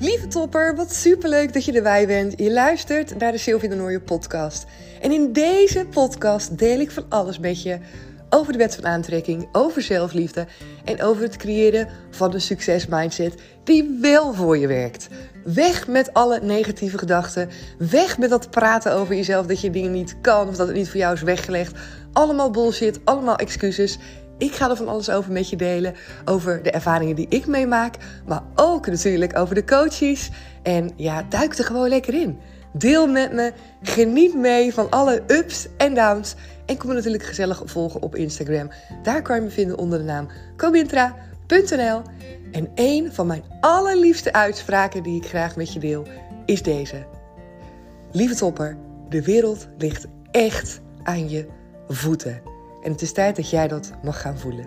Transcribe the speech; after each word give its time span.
Lieve 0.00 0.26
topper, 0.26 0.76
wat 0.76 0.94
superleuk 0.94 1.52
dat 1.52 1.64
je 1.64 1.72
erbij 1.72 2.06
bent. 2.06 2.34
Je 2.36 2.52
luistert 2.52 3.18
naar 3.18 3.32
de 3.32 3.38
Sylvie 3.38 3.68
de 3.68 3.74
Nooie 3.74 4.00
podcast. 4.00 4.66
En 5.00 5.12
in 5.12 5.32
deze 5.32 5.86
podcast 5.90 6.58
deel 6.58 6.80
ik 6.80 6.90
van 6.90 7.04
alles 7.08 7.38
met 7.38 7.62
je 7.62 7.78
over 8.30 8.52
de 8.52 8.58
wet 8.58 8.74
van 8.74 8.86
aantrekking, 8.86 9.48
over 9.52 9.82
zelfliefde 9.82 10.46
en 10.84 11.02
over 11.02 11.22
het 11.22 11.36
creëren 11.36 11.88
van 12.10 12.34
een 12.34 12.40
succesmindset 12.40 13.34
die 13.64 13.98
wel 14.00 14.34
voor 14.34 14.58
je 14.58 14.66
werkt. 14.66 15.08
Weg 15.44 15.88
met 15.88 16.14
alle 16.14 16.40
negatieve 16.42 16.98
gedachten. 16.98 17.48
Weg 17.78 18.18
met 18.18 18.30
dat 18.30 18.50
praten 18.50 18.92
over 18.92 19.14
jezelf 19.14 19.46
dat 19.46 19.60
je 19.60 19.70
dingen 19.70 19.92
niet 19.92 20.16
kan 20.20 20.48
of 20.48 20.56
dat 20.56 20.66
het 20.66 20.76
niet 20.76 20.88
voor 20.88 21.00
jou 21.00 21.14
is 21.14 21.22
weggelegd. 21.22 21.78
Allemaal 22.12 22.50
bullshit, 22.50 23.00
allemaal 23.04 23.36
excuses. 23.36 23.98
Ik 24.38 24.52
ga 24.54 24.70
er 24.70 24.76
van 24.76 24.88
alles 24.88 25.10
over 25.10 25.32
met 25.32 25.50
je 25.50 25.56
delen. 25.56 25.94
Over 26.24 26.62
de 26.62 26.70
ervaringen 26.70 27.16
die 27.16 27.26
ik 27.28 27.46
meemaak. 27.46 27.94
Maar 28.26 28.42
ook 28.54 28.86
natuurlijk 28.86 29.38
over 29.38 29.54
de 29.54 29.64
coaches. 29.64 30.30
En 30.62 30.90
ja, 30.96 31.22
duik 31.28 31.54
er 31.54 31.64
gewoon 31.64 31.88
lekker 31.88 32.14
in. 32.14 32.38
Deel 32.72 33.06
met 33.06 33.32
me. 33.32 33.52
Geniet 33.82 34.34
mee 34.34 34.74
van 34.74 34.90
alle 34.90 35.22
ups 35.26 35.66
en 35.76 35.94
downs. 35.94 36.34
En 36.66 36.76
kom 36.76 36.88
me 36.88 36.94
natuurlijk 36.94 37.22
gezellig 37.22 37.62
volgen 37.64 38.02
op 38.02 38.16
Instagram. 38.16 38.70
Daar 39.02 39.22
kan 39.22 39.36
je 39.36 39.42
me 39.42 39.50
vinden 39.50 39.78
onder 39.78 39.98
de 39.98 40.04
naam 40.04 40.28
cobintra.nl. 40.56 42.02
En 42.52 42.68
een 42.74 43.12
van 43.12 43.26
mijn 43.26 43.42
allerliefste 43.60 44.32
uitspraken 44.32 45.02
die 45.02 45.22
ik 45.22 45.28
graag 45.28 45.56
met 45.56 45.72
je 45.72 45.80
deel 45.80 46.06
is 46.44 46.62
deze. 46.62 47.06
Lieve 48.12 48.34
topper, 48.34 48.76
de 49.08 49.22
wereld 49.22 49.68
ligt 49.78 50.06
echt 50.30 50.80
aan 51.02 51.28
je 51.28 51.46
voeten. 51.88 52.57
En 52.82 52.92
het 52.92 53.02
is 53.02 53.12
tijd 53.12 53.36
dat 53.36 53.50
jij 53.50 53.68
dat 53.68 53.92
mag 54.02 54.20
gaan 54.20 54.38
voelen. 54.38 54.66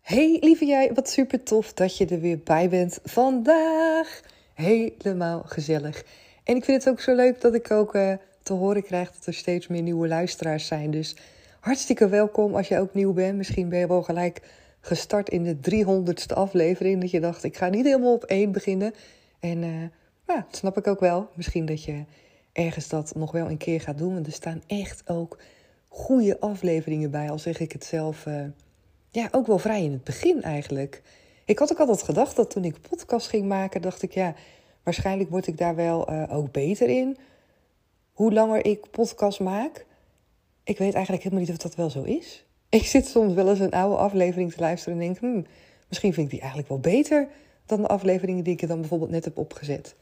Hey 0.00 0.36
lieve 0.40 0.64
jij, 0.64 0.90
wat 0.94 1.08
super 1.08 1.42
tof 1.42 1.72
dat 1.72 1.96
je 1.96 2.06
er 2.06 2.20
weer 2.20 2.40
bij 2.44 2.68
bent 2.68 2.98
vandaag. 3.04 4.20
Helemaal 4.54 5.42
gezellig. 5.46 6.04
En 6.44 6.56
ik 6.56 6.64
vind 6.64 6.84
het 6.84 6.92
ook 6.92 7.00
zo 7.00 7.14
leuk 7.14 7.40
dat 7.40 7.54
ik 7.54 7.70
ook 7.70 7.94
uh, 7.94 8.12
te 8.42 8.52
horen 8.52 8.82
krijg 8.82 9.12
dat 9.12 9.26
er 9.26 9.34
steeds 9.34 9.66
meer 9.66 9.82
nieuwe 9.82 10.08
luisteraars 10.08 10.66
zijn. 10.66 10.90
Dus 10.90 11.16
hartstikke 11.60 12.08
welkom 12.08 12.54
als 12.54 12.68
je 12.68 12.78
ook 12.78 12.94
nieuw 12.94 13.12
bent. 13.12 13.36
Misschien 13.36 13.68
ben 13.68 13.78
je 13.78 13.86
wel 13.86 14.02
gelijk 14.02 14.42
gestart 14.80 15.28
in 15.28 15.42
de 15.42 15.56
300ste 15.56 16.34
aflevering. 16.34 17.00
Dat 17.00 17.10
je 17.10 17.20
dacht, 17.20 17.44
ik 17.44 17.56
ga 17.56 17.68
niet 17.68 17.84
helemaal 17.84 18.14
op 18.14 18.24
één 18.24 18.52
beginnen. 18.52 18.94
En 19.40 19.62
uh, 19.62 19.80
ja, 20.26 20.46
dat 20.48 20.56
snap 20.56 20.76
ik 20.76 20.86
ook 20.86 21.00
wel. 21.00 21.28
Misschien 21.34 21.66
dat 21.66 21.84
je 21.84 22.04
ergens 22.52 22.88
dat 22.88 23.14
nog 23.14 23.32
wel 23.32 23.50
een 23.50 23.56
keer 23.56 23.80
gaat 23.80 23.98
doen. 23.98 24.14
Want 24.14 24.26
er 24.26 24.32
staan 24.32 24.62
echt 24.66 25.08
ook 25.08 25.38
goede 25.88 26.40
afleveringen 26.40 27.10
bij, 27.10 27.30
al 27.30 27.38
zeg 27.38 27.60
ik 27.60 27.72
het 27.72 27.84
zelf. 27.84 28.26
Uh, 28.26 28.44
ja, 29.10 29.28
ook 29.30 29.46
wel 29.46 29.58
vrij 29.58 29.84
in 29.84 29.92
het 29.92 30.04
begin 30.04 30.42
eigenlijk. 30.42 31.02
Ik 31.44 31.58
had 31.58 31.72
ook 31.72 31.78
altijd 31.78 32.02
gedacht 32.02 32.36
dat 32.36 32.50
toen 32.50 32.64
ik 32.64 32.80
podcast 32.88 33.28
ging 33.28 33.48
maken, 33.48 33.82
dacht 33.82 34.02
ik 34.02 34.12
ja, 34.12 34.34
waarschijnlijk 34.82 35.30
word 35.30 35.46
ik 35.46 35.58
daar 35.58 35.74
wel 35.74 36.10
uh, 36.10 36.36
ook 36.36 36.52
beter 36.52 36.88
in. 36.88 37.16
Hoe 38.12 38.32
langer 38.32 38.64
ik 38.64 38.90
podcast 38.90 39.40
maak. 39.40 39.86
Ik 40.64 40.78
weet 40.78 40.94
eigenlijk 40.94 41.24
helemaal 41.24 41.44
niet 41.44 41.54
of 41.54 41.62
dat 41.62 41.74
wel 41.74 41.90
zo 41.90 42.02
is. 42.02 42.44
Ik 42.68 42.84
zit 42.84 43.06
soms 43.06 43.34
wel 43.34 43.48
eens 43.48 43.60
een 43.60 43.70
oude 43.70 43.96
aflevering 43.96 44.52
te 44.52 44.60
luisteren 44.60 44.98
en 44.98 45.04
denk, 45.04 45.18
hmm, 45.18 45.46
misschien 45.88 46.12
vind 46.12 46.26
ik 46.26 46.32
die 46.32 46.40
eigenlijk 46.40 46.68
wel 46.68 46.80
beter 46.80 47.28
dan 47.66 47.80
de 47.82 47.88
afleveringen 47.88 48.44
die 48.44 48.52
ik 48.52 48.62
er 48.62 48.68
dan 48.68 48.80
bijvoorbeeld 48.80 49.10
net 49.10 49.24
heb 49.24 49.38
opgezet. 49.38 49.94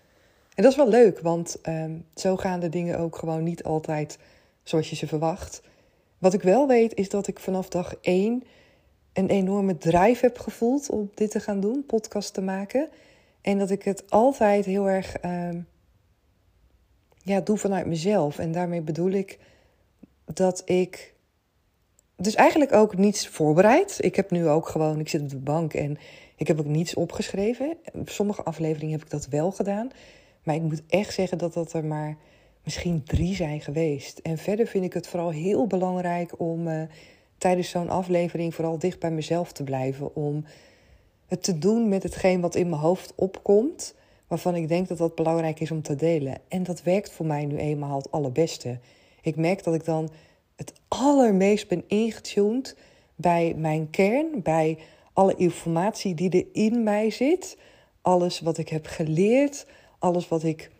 En 0.60 0.66
dat 0.66 0.74
is 0.74 0.84
wel 0.84 1.00
leuk, 1.00 1.20
want 1.20 1.56
um, 1.68 2.04
zo 2.14 2.36
gaan 2.36 2.60
de 2.60 2.68
dingen 2.68 2.98
ook 2.98 3.16
gewoon 3.16 3.42
niet 3.42 3.64
altijd 3.64 4.18
zoals 4.62 4.90
je 4.90 4.96
ze 4.96 5.06
verwacht. 5.06 5.62
Wat 6.18 6.34
ik 6.34 6.42
wel 6.42 6.66
weet 6.66 6.94
is 6.94 7.08
dat 7.08 7.26
ik 7.26 7.38
vanaf 7.38 7.68
dag 7.68 7.94
één 8.00 8.42
een 9.12 9.28
enorme 9.28 9.78
drive 9.78 10.24
heb 10.24 10.38
gevoeld 10.38 10.90
om 10.90 11.10
dit 11.14 11.30
te 11.30 11.40
gaan 11.40 11.60
doen, 11.60 11.84
podcast 11.86 12.34
te 12.34 12.40
maken. 12.40 12.88
En 13.40 13.58
dat 13.58 13.70
ik 13.70 13.82
het 13.82 14.10
altijd 14.10 14.64
heel 14.64 14.88
erg 14.88 15.24
um, 15.24 15.66
ja, 17.22 17.40
doe 17.40 17.58
vanuit 17.58 17.86
mezelf. 17.86 18.38
En 18.38 18.52
daarmee 18.52 18.80
bedoel 18.80 19.10
ik 19.10 19.38
dat 20.24 20.62
ik 20.64 21.14
dus 22.16 22.34
eigenlijk 22.34 22.72
ook 22.72 22.96
niets 22.96 23.28
voorbereid. 23.28 23.96
Ik 24.00 24.16
heb 24.16 24.30
nu 24.30 24.48
ook 24.48 24.68
gewoon, 24.68 25.00
ik 25.00 25.08
zit 25.08 25.20
op 25.22 25.28
de 25.28 25.36
bank 25.36 25.74
en 25.74 25.98
ik 26.36 26.46
heb 26.46 26.58
ook 26.58 26.66
niets 26.66 26.94
opgeschreven. 26.94 27.76
sommige 28.04 28.42
afleveringen 28.42 28.98
heb 28.98 29.04
ik 29.04 29.10
dat 29.10 29.26
wel 29.26 29.50
gedaan. 29.50 29.90
Maar 30.42 30.54
ik 30.54 30.62
moet 30.62 30.82
echt 30.88 31.14
zeggen 31.14 31.38
dat 31.38 31.54
dat 31.54 31.72
er 31.72 31.84
maar 31.84 32.16
misschien 32.64 33.04
drie 33.04 33.34
zijn 33.34 33.60
geweest. 33.60 34.18
En 34.18 34.38
verder 34.38 34.66
vind 34.66 34.84
ik 34.84 34.92
het 34.92 35.08
vooral 35.08 35.30
heel 35.30 35.66
belangrijk 35.66 36.40
om 36.40 36.68
uh, 36.68 36.82
tijdens 37.38 37.70
zo'n 37.70 37.88
aflevering 37.88 38.54
vooral 38.54 38.78
dicht 38.78 38.98
bij 38.98 39.10
mezelf 39.10 39.52
te 39.52 39.64
blijven. 39.64 40.14
Om 40.14 40.44
het 41.26 41.42
te 41.42 41.58
doen 41.58 41.88
met 41.88 42.02
hetgeen 42.02 42.40
wat 42.40 42.54
in 42.54 42.68
mijn 42.68 42.80
hoofd 42.80 43.12
opkomt. 43.16 43.94
Waarvan 44.26 44.54
ik 44.54 44.68
denk 44.68 44.88
dat 44.88 44.98
dat 44.98 45.14
belangrijk 45.14 45.60
is 45.60 45.70
om 45.70 45.82
te 45.82 45.96
delen. 45.96 46.38
En 46.48 46.62
dat 46.62 46.82
werkt 46.82 47.10
voor 47.10 47.26
mij 47.26 47.44
nu 47.44 47.56
eenmaal 47.56 47.96
het 47.96 48.10
allerbeste. 48.10 48.78
Ik 49.22 49.36
merk 49.36 49.64
dat 49.64 49.74
ik 49.74 49.84
dan 49.84 50.10
het 50.56 50.72
allermeest 50.88 51.68
ben 51.68 51.84
ingetuned 51.86 52.76
bij 53.16 53.54
mijn 53.56 53.90
kern. 53.90 54.42
Bij 54.42 54.78
alle 55.12 55.34
informatie 55.36 56.14
die 56.14 56.30
er 56.30 56.46
in 56.52 56.82
mij 56.82 57.10
zit. 57.10 57.56
Alles 58.00 58.40
wat 58.40 58.58
ik 58.58 58.68
heb 58.68 58.86
geleerd 58.86 59.66
alles 60.00 60.28
wat 60.28 60.42
ik 60.42 60.70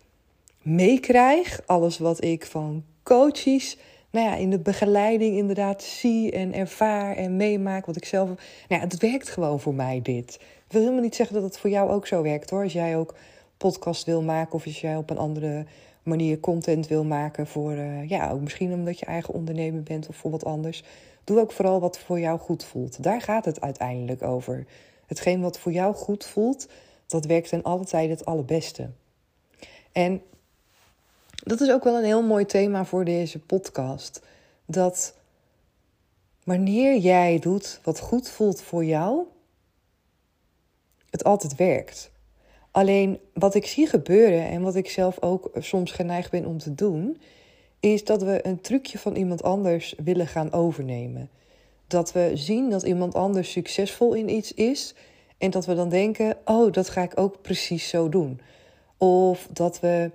meekrijg, 0.62 1.60
alles 1.66 1.98
wat 1.98 2.24
ik 2.24 2.46
van 2.46 2.84
coaches, 3.02 3.76
nou 4.10 4.26
ja, 4.26 4.34
in 4.34 4.50
de 4.50 4.58
begeleiding 4.58 5.36
inderdaad 5.36 5.82
zie 5.82 6.32
en 6.32 6.54
ervaar 6.54 7.16
en 7.16 7.36
meemaak, 7.36 7.86
wat 7.86 7.96
ik 7.96 8.04
zelf. 8.04 8.28
Nou 8.28 8.38
ja, 8.68 8.78
het 8.78 8.98
werkt 8.98 9.28
gewoon 9.28 9.60
voor 9.60 9.74
mij 9.74 10.00
dit. 10.02 10.34
Ik 10.34 10.72
wil 10.76 10.80
helemaal 10.80 11.02
niet 11.02 11.14
zeggen 11.14 11.34
dat 11.34 11.44
het 11.44 11.58
voor 11.58 11.70
jou 11.70 11.90
ook 11.90 12.06
zo 12.06 12.22
werkt 12.22 12.50
hoor. 12.50 12.62
Als 12.62 12.72
jij 12.72 12.96
ook 12.96 13.14
podcast 13.56 14.04
wil 14.04 14.22
maken 14.22 14.52
of 14.52 14.64
als 14.64 14.80
jij 14.80 14.96
op 14.96 15.10
een 15.10 15.18
andere 15.18 15.64
manier 16.02 16.40
content 16.40 16.86
wil 16.86 17.04
maken 17.04 17.46
voor, 17.46 17.72
uh, 17.72 18.08
ja, 18.08 18.30
ook 18.30 18.40
misschien 18.40 18.72
omdat 18.72 18.98
je 18.98 19.06
eigen 19.06 19.34
ondernemer 19.34 19.82
bent 19.82 20.08
of 20.08 20.16
voor 20.16 20.30
wat 20.30 20.44
anders. 20.44 20.82
Doe 21.24 21.40
ook 21.40 21.52
vooral 21.52 21.80
wat 21.80 21.98
voor 21.98 22.20
jou 22.20 22.38
goed 22.38 22.64
voelt. 22.64 23.02
Daar 23.02 23.20
gaat 23.20 23.44
het 23.44 23.60
uiteindelijk 23.60 24.22
over. 24.22 24.66
Hetgeen 25.06 25.40
wat 25.40 25.58
voor 25.58 25.72
jou 25.72 25.94
goed 25.94 26.26
voelt, 26.26 26.68
dat 27.06 27.24
werkt 27.24 27.48
ten 27.48 27.62
alle 27.62 27.84
tijden 27.84 28.16
het 28.16 28.24
allerbeste. 28.24 28.90
En 29.92 30.22
dat 31.44 31.60
is 31.60 31.70
ook 31.70 31.84
wel 31.84 31.96
een 31.96 32.04
heel 32.04 32.22
mooi 32.22 32.46
thema 32.46 32.84
voor 32.84 33.04
deze 33.04 33.38
podcast. 33.38 34.22
Dat 34.66 35.14
wanneer 36.44 36.96
jij 36.96 37.38
doet 37.38 37.80
wat 37.82 38.00
goed 38.00 38.28
voelt 38.28 38.62
voor 38.62 38.84
jou, 38.84 39.24
het 41.10 41.24
altijd 41.24 41.56
werkt. 41.56 42.10
Alleen 42.70 43.18
wat 43.34 43.54
ik 43.54 43.66
zie 43.66 43.86
gebeuren 43.86 44.48
en 44.48 44.62
wat 44.62 44.74
ik 44.74 44.90
zelf 44.90 45.22
ook 45.22 45.50
soms 45.58 45.92
geneigd 45.92 46.30
ben 46.30 46.46
om 46.46 46.58
te 46.58 46.74
doen, 46.74 47.20
is 47.80 48.04
dat 48.04 48.22
we 48.22 48.46
een 48.46 48.60
trucje 48.60 48.98
van 48.98 49.16
iemand 49.16 49.42
anders 49.42 49.94
willen 50.04 50.26
gaan 50.26 50.52
overnemen. 50.52 51.30
Dat 51.86 52.12
we 52.12 52.30
zien 52.34 52.70
dat 52.70 52.82
iemand 52.82 53.14
anders 53.14 53.50
succesvol 53.50 54.14
in 54.14 54.28
iets 54.28 54.54
is 54.54 54.94
en 55.38 55.50
dat 55.50 55.66
we 55.66 55.74
dan 55.74 55.88
denken: 55.88 56.36
oh, 56.44 56.72
dat 56.72 56.88
ga 56.88 57.02
ik 57.02 57.18
ook 57.20 57.42
precies 57.42 57.88
zo 57.88 58.08
doen. 58.08 58.40
Of 59.00 59.48
dat 59.52 59.80
we 59.80 60.10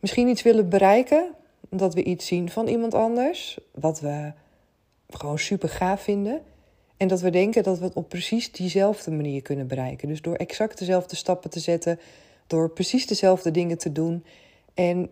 misschien 0.00 0.28
iets 0.28 0.42
willen 0.42 0.68
bereiken, 0.68 1.34
dat 1.70 1.94
we 1.94 2.02
iets 2.02 2.26
zien 2.26 2.50
van 2.50 2.66
iemand 2.66 2.94
anders, 2.94 3.58
wat 3.74 4.00
we 4.00 4.32
gewoon 5.10 5.38
super 5.38 5.68
gaaf 5.68 6.02
vinden. 6.02 6.42
En 6.96 7.08
dat 7.08 7.20
we 7.20 7.30
denken 7.30 7.62
dat 7.62 7.78
we 7.78 7.84
het 7.84 7.94
op 7.94 8.08
precies 8.08 8.52
diezelfde 8.52 9.10
manier 9.10 9.42
kunnen 9.42 9.66
bereiken. 9.66 10.08
Dus 10.08 10.22
door 10.22 10.34
exact 10.34 10.78
dezelfde 10.78 11.16
stappen 11.16 11.50
te 11.50 11.60
zetten, 11.60 12.00
door 12.46 12.70
precies 12.70 13.06
dezelfde 13.06 13.50
dingen 13.50 13.78
te 13.78 13.92
doen. 13.92 14.24
En 14.74 15.10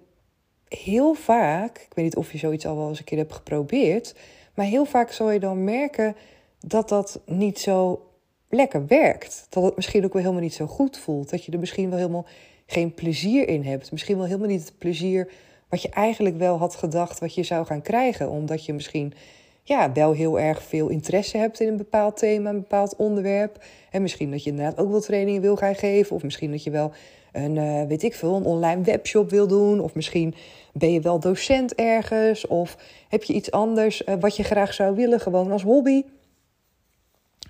heel 0.69 1.15
vaak, 1.15 1.79
ik 1.79 1.95
weet 1.95 2.05
niet 2.05 2.17
of 2.17 2.33
je 2.33 2.39
zoiets 2.39 2.67
al 2.67 2.77
wel 2.77 2.89
eens 2.89 2.99
een 2.99 3.05
keer 3.05 3.19
hebt 3.19 3.33
geprobeerd, 3.33 4.15
maar 4.55 4.67
heel 4.67 4.85
vaak 4.85 5.13
zal 5.13 5.31
je 5.31 5.41
dan 5.41 5.65
merken 5.65 6.17
dat 6.61 6.89
dat 6.89 7.21
niet 7.27 7.59
zo 7.59 8.09
lekker 8.49 8.87
werkt. 8.87 9.47
Dat 9.49 9.65
het 9.65 9.77
misschien 9.77 10.05
ook 10.05 10.13
wel 10.13 10.23
helemaal 10.23 10.43
niet 10.43 10.55
zo 10.55 10.67
goed 10.67 10.99
voelt. 10.99 11.31
Dat 11.31 11.45
je 11.45 11.53
er 11.53 11.59
misschien 11.59 11.89
wel 11.89 11.99
helemaal 11.99 12.27
geen 12.67 12.95
plezier 12.95 13.49
in 13.49 13.63
hebt. 13.63 13.93
Misschien 13.93 14.17
wel 14.17 14.27
helemaal 14.27 14.49
niet 14.49 14.65
het 14.65 14.79
plezier 14.79 15.31
wat 15.69 15.83
je 15.83 15.89
eigenlijk 15.89 16.39
wel 16.39 16.59
had 16.59 16.75
gedacht 16.75 17.19
wat 17.19 17.35
je 17.35 17.43
zou 17.43 17.67
gaan 17.67 17.83
krijgen. 17.83 18.31
Omdat 18.31 18.65
je 18.65 18.73
misschien 18.73 19.15
ja, 19.63 19.93
wel 19.93 20.13
heel 20.13 20.41
erg 20.41 20.63
veel 20.63 20.89
interesse 20.89 21.37
hebt 21.37 21.61
in 21.61 21.69
een 21.69 21.77
bepaald 21.77 22.17
thema, 22.17 22.51
een 22.51 22.61
bepaald 22.61 22.97
onderwerp. 22.97 23.65
En 23.91 24.03
misschien 24.03 24.31
dat 24.31 24.45
je 24.45 24.51
inderdaad 24.51 24.79
ook 24.79 24.91
wel 24.91 25.01
trainingen 25.01 25.41
wil 25.41 25.57
gaan 25.57 25.75
geven. 25.75 26.17
Of 26.17 26.23
misschien 26.23 26.51
dat 26.51 26.63
je 26.63 26.71
wel 26.71 26.93
een, 27.33 27.57
uh, 27.57 27.83
weet 27.83 28.03
ik 28.03 28.15
veel, 28.15 28.37
een 28.37 28.45
online 28.45 28.83
webshop 28.83 29.31
wil 29.31 29.47
doen. 29.47 29.81
Of 29.81 29.95
misschien 29.95 30.35
ben 30.73 30.93
je 30.93 31.01
wel 31.01 31.21
docent 31.21 31.75
ergens. 31.75 32.47
Of 32.47 32.77
heb 33.09 33.23
je 33.23 33.33
iets 33.33 33.51
anders 33.51 34.03
uh, 34.07 34.15
wat 34.21 34.37
je 34.37 34.43
graag 34.43 34.75
zou 34.75 34.95
willen, 34.95 35.21
gewoon 35.21 35.53
als 35.53 35.63
hobby. 35.63 36.03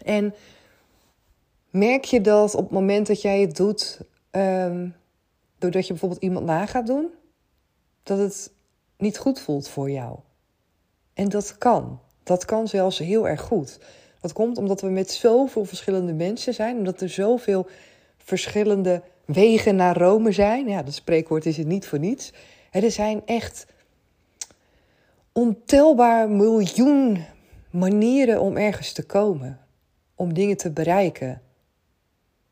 En 0.04 0.34
merk 1.70 2.04
je 2.04 2.20
dat 2.20 2.54
op 2.54 2.62
het 2.62 2.72
moment 2.72 3.06
dat 3.06 3.22
jij 3.22 3.40
het 3.40 3.56
doet, 3.56 4.00
um, 4.30 4.94
doordat 5.64 5.86
je 5.86 5.92
bijvoorbeeld 5.92 6.22
iemand 6.22 6.46
na 6.46 6.66
gaat 6.66 6.86
doen, 6.86 7.10
dat 8.02 8.18
het 8.18 8.52
niet 8.98 9.18
goed 9.18 9.40
voelt 9.40 9.68
voor 9.68 9.90
jou. 9.90 10.18
En 11.14 11.28
dat 11.28 11.58
kan. 11.58 12.00
Dat 12.22 12.44
kan 12.44 12.68
zelfs 12.68 12.98
heel 12.98 13.28
erg 13.28 13.40
goed. 13.40 13.78
Dat 14.20 14.32
komt 14.32 14.58
omdat 14.58 14.80
we 14.80 14.88
met 14.88 15.10
zoveel 15.10 15.64
verschillende 15.64 16.12
mensen 16.12 16.54
zijn, 16.54 16.76
omdat 16.76 17.00
er 17.00 17.08
zoveel 17.08 17.66
verschillende 18.18 19.02
wegen 19.24 19.76
naar 19.76 19.96
Rome 19.96 20.32
zijn. 20.32 20.68
Ja, 20.68 20.82
dat 20.82 20.94
spreekwoord 20.94 21.46
is 21.46 21.56
het 21.56 21.66
niet 21.66 21.86
voor 21.86 21.98
niets. 21.98 22.32
Er 22.70 22.90
zijn 22.90 23.22
echt 23.26 23.66
ontelbaar 25.32 26.30
miljoen 26.30 27.24
manieren 27.70 28.40
om 28.40 28.56
ergens 28.56 28.92
te 28.92 29.06
komen, 29.06 29.60
om 30.14 30.34
dingen 30.34 30.56
te 30.56 30.70
bereiken. 30.70 31.42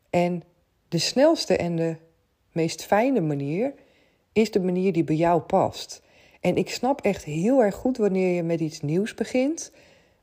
En 0.09 0.43
de 0.89 0.97
snelste 0.97 1.57
en 1.57 1.75
de 1.75 1.95
meest 2.53 2.83
fijne 2.83 3.21
manier 3.21 3.73
is 4.33 4.51
de 4.51 4.59
manier 4.59 4.93
die 4.93 5.03
bij 5.03 5.15
jou 5.15 5.41
past. 5.41 6.01
En 6.41 6.55
ik 6.55 6.69
snap 6.69 7.01
echt 7.01 7.23
heel 7.23 7.63
erg 7.63 7.75
goed 7.75 7.97
wanneer 7.97 8.35
je 8.35 8.43
met 8.43 8.59
iets 8.59 8.81
nieuws 8.81 9.13
begint, 9.13 9.71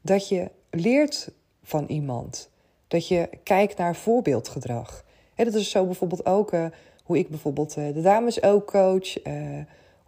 dat 0.00 0.28
je 0.28 0.50
leert 0.70 1.30
van 1.62 1.84
iemand. 1.88 2.50
Dat 2.88 3.08
je 3.08 3.28
kijkt 3.42 3.78
naar 3.78 3.96
voorbeeldgedrag. 3.96 5.04
En 5.34 5.44
dat 5.44 5.54
is 5.54 5.70
zo 5.70 5.84
bijvoorbeeld 5.84 6.26
ook 6.26 6.52
uh, 6.52 6.66
hoe 7.04 7.18
ik 7.18 7.28
bijvoorbeeld 7.28 7.76
uh, 7.76 7.94
de 7.94 8.02
dames 8.02 8.42
ook 8.42 8.66
coach. 8.66 9.26
Uh, 9.26 9.58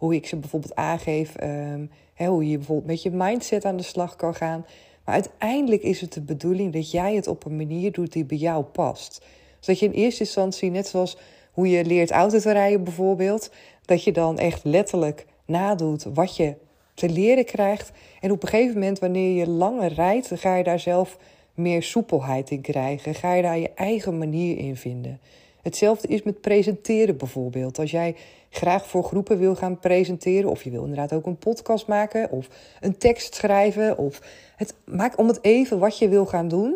hoe 0.03 0.15
ik 0.15 0.27
ze 0.27 0.35
bijvoorbeeld 0.35 0.75
aangeef. 0.75 1.35
Um, 1.43 1.89
hè, 2.13 2.25
hoe 2.25 2.49
je 2.49 2.57
bijvoorbeeld 2.57 2.87
met 2.87 3.01
je 3.01 3.11
mindset 3.11 3.65
aan 3.65 3.77
de 3.77 3.83
slag 3.83 4.15
kan 4.15 4.35
gaan. 4.35 4.65
Maar 5.05 5.13
uiteindelijk 5.13 5.81
is 5.81 6.01
het 6.01 6.13
de 6.13 6.21
bedoeling 6.21 6.73
dat 6.73 6.91
jij 6.91 7.15
het 7.15 7.27
op 7.27 7.45
een 7.45 7.55
manier 7.55 7.91
doet 7.91 8.13
die 8.13 8.25
bij 8.25 8.37
jou 8.37 8.63
past. 8.63 9.25
Zodat 9.59 9.79
je 9.79 9.85
in 9.85 9.91
eerste 9.91 10.23
instantie, 10.23 10.69
net 10.69 10.87
zoals 10.87 11.17
hoe 11.53 11.69
je 11.69 11.85
leert 11.85 12.11
auto 12.11 12.39
te 12.39 12.51
rijden 12.51 12.83
bijvoorbeeld, 12.83 13.51
dat 13.85 14.03
je 14.03 14.11
dan 14.11 14.37
echt 14.37 14.63
letterlijk 14.63 15.25
nadoet 15.45 16.03
wat 16.13 16.35
je 16.35 16.55
te 16.93 17.09
leren 17.09 17.45
krijgt. 17.45 17.91
En 18.21 18.31
op 18.31 18.43
een 18.43 18.49
gegeven 18.49 18.73
moment, 18.73 18.99
wanneer 18.99 19.39
je 19.39 19.47
langer 19.47 19.93
rijdt, 19.93 20.31
ga 20.33 20.55
je 20.55 20.63
daar 20.63 20.79
zelf 20.79 21.17
meer 21.53 21.83
soepelheid 21.83 22.49
in 22.49 22.61
krijgen. 22.61 23.15
Ga 23.15 23.33
je 23.33 23.41
daar 23.41 23.57
je 23.57 23.71
eigen 23.75 24.17
manier 24.17 24.57
in 24.57 24.75
vinden. 24.75 25.19
Hetzelfde 25.61 26.07
is 26.07 26.23
met 26.23 26.41
presenteren 26.41 27.17
bijvoorbeeld. 27.17 27.79
Als 27.79 27.91
jij 27.91 28.15
graag 28.49 28.87
voor 28.87 29.03
groepen 29.03 29.39
wil 29.39 29.55
gaan 29.55 29.79
presenteren, 29.79 30.49
of 30.49 30.63
je 30.63 30.69
wil 30.69 30.81
inderdaad 30.81 31.13
ook 31.13 31.25
een 31.25 31.37
podcast 31.37 31.87
maken, 31.87 32.31
of 32.31 32.47
een 32.81 32.97
tekst 32.97 33.35
schrijven, 33.35 33.97
of 33.97 34.21
het, 34.55 34.73
maak 34.85 35.17
om 35.17 35.27
het 35.27 35.39
even 35.41 35.79
wat 35.79 35.97
je 35.97 36.09
wil 36.09 36.25
gaan 36.25 36.47
doen. 36.47 36.75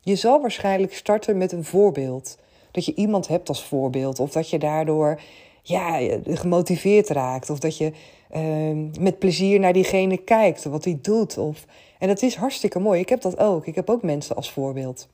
Je 0.00 0.16
zal 0.16 0.40
waarschijnlijk 0.40 0.94
starten 0.94 1.38
met 1.38 1.52
een 1.52 1.64
voorbeeld. 1.64 2.36
Dat 2.76 2.84
je 2.84 2.94
iemand 2.94 3.28
hebt 3.28 3.48
als 3.48 3.64
voorbeeld, 3.64 4.20
of 4.20 4.32
dat 4.32 4.50
je 4.50 4.58
daardoor 4.58 5.20
ja, 5.62 6.00
gemotiveerd 6.24 7.08
raakt, 7.08 7.50
of 7.50 7.58
dat 7.58 7.76
je 7.76 7.92
uh, 8.36 9.00
met 9.00 9.18
plezier 9.18 9.60
naar 9.60 9.72
diegene 9.72 10.16
kijkt, 10.16 10.64
wat 10.64 10.84
hij 10.84 10.98
doet. 11.02 11.38
Of... 11.38 11.64
En 11.98 12.08
dat 12.08 12.22
is 12.22 12.34
hartstikke 12.34 12.78
mooi. 12.78 13.00
Ik 13.00 13.08
heb 13.08 13.20
dat 13.20 13.38
ook. 13.38 13.66
Ik 13.66 13.74
heb 13.74 13.90
ook 13.90 14.02
mensen 14.02 14.36
als 14.36 14.50
voorbeeld. 14.50 15.08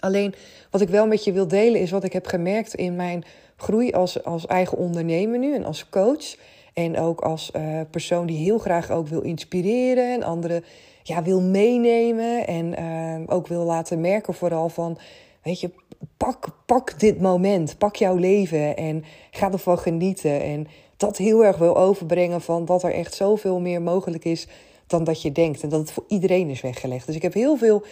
Alleen 0.00 0.34
wat 0.70 0.80
ik 0.80 0.88
wel 0.88 1.06
met 1.06 1.24
je 1.24 1.32
wil 1.32 1.48
delen 1.48 1.80
is 1.80 1.90
wat 1.90 2.04
ik 2.04 2.12
heb 2.12 2.26
gemerkt 2.26 2.74
in 2.74 2.96
mijn 2.96 3.24
groei 3.56 3.92
als, 3.92 4.24
als 4.24 4.46
eigen 4.46 4.78
ondernemer 4.78 5.38
nu 5.38 5.54
en 5.54 5.64
als 5.64 5.88
coach. 5.88 6.36
En 6.72 6.98
ook 6.98 7.20
als 7.20 7.50
uh, 7.56 7.80
persoon 7.90 8.26
die 8.26 8.38
heel 8.38 8.58
graag 8.58 8.90
ook 8.90 9.08
wil 9.08 9.20
inspireren 9.20 10.12
en 10.12 10.22
anderen 10.22 10.64
ja, 11.02 11.22
wil 11.22 11.40
meenemen. 11.40 12.46
En 12.46 12.80
uh, 12.80 13.34
ook 13.34 13.46
wil 13.46 13.64
laten 13.64 14.00
merken 14.00 14.34
vooral 14.34 14.68
van, 14.68 14.98
weet 15.42 15.60
je, 15.60 15.70
pak, 16.16 16.48
pak 16.66 17.00
dit 17.00 17.20
moment, 17.20 17.78
pak 17.78 17.96
jouw 17.96 18.16
leven 18.16 18.76
en 18.76 19.04
ga 19.30 19.52
ervan 19.52 19.78
genieten. 19.78 20.42
En 20.42 20.66
dat 20.96 21.16
heel 21.16 21.44
erg 21.44 21.58
wil 21.58 21.76
overbrengen 21.76 22.40
van 22.40 22.64
dat 22.64 22.82
er 22.82 22.94
echt 22.94 23.14
zoveel 23.14 23.60
meer 23.60 23.82
mogelijk 23.82 24.24
is 24.24 24.46
dan 24.86 25.04
dat 25.04 25.22
je 25.22 25.32
denkt. 25.32 25.62
En 25.62 25.68
dat 25.68 25.80
het 25.80 25.92
voor 25.92 26.04
iedereen 26.08 26.48
is 26.48 26.60
weggelegd. 26.60 27.06
Dus 27.06 27.16
ik 27.16 27.22
heb 27.22 27.34
heel 27.34 27.56
veel 27.56 27.82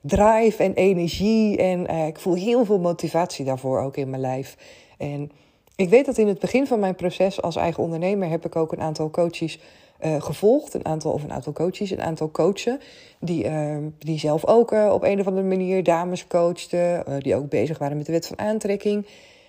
drive 0.00 0.62
en 0.62 0.74
energie 0.74 1.56
en 1.56 1.90
uh, 1.90 2.06
ik 2.06 2.18
voel 2.18 2.34
heel 2.34 2.64
veel 2.64 2.78
motivatie 2.78 3.44
daarvoor 3.44 3.80
ook 3.80 3.96
in 3.96 4.10
mijn 4.10 4.22
lijf. 4.22 4.56
En 4.98 5.30
ik 5.76 5.88
weet 5.88 6.06
dat 6.06 6.18
in 6.18 6.28
het 6.28 6.38
begin 6.38 6.66
van 6.66 6.80
mijn 6.80 6.94
proces 6.94 7.42
als 7.42 7.56
eigen 7.56 7.82
ondernemer 7.82 8.28
heb 8.28 8.44
ik 8.44 8.56
ook 8.56 8.72
een 8.72 8.80
aantal 8.80 9.10
coaches 9.10 9.58
uh, 10.04 10.22
gevolgd. 10.22 10.74
Een 10.74 10.86
aantal, 10.86 11.12
of 11.12 11.22
een 11.22 11.32
aantal 11.32 11.52
coaches, 11.52 11.90
een 11.90 12.02
aantal 12.02 12.30
coachen. 12.30 12.80
Die, 13.20 13.44
uh, 13.44 13.76
die 13.98 14.18
zelf 14.18 14.46
ook 14.46 14.72
uh, 14.72 14.90
op 14.92 15.02
een 15.02 15.20
of 15.20 15.26
andere 15.26 15.46
manier 15.46 15.82
dames 15.82 16.26
coachten. 16.26 17.04
die 17.22 17.34
ook 17.34 17.48
bezig 17.48 17.78
waren 17.78 17.96
met 17.96 18.06
de 18.06 18.12
wet 18.12 18.26
van 18.26 18.38
aantrekking. 18.38 19.06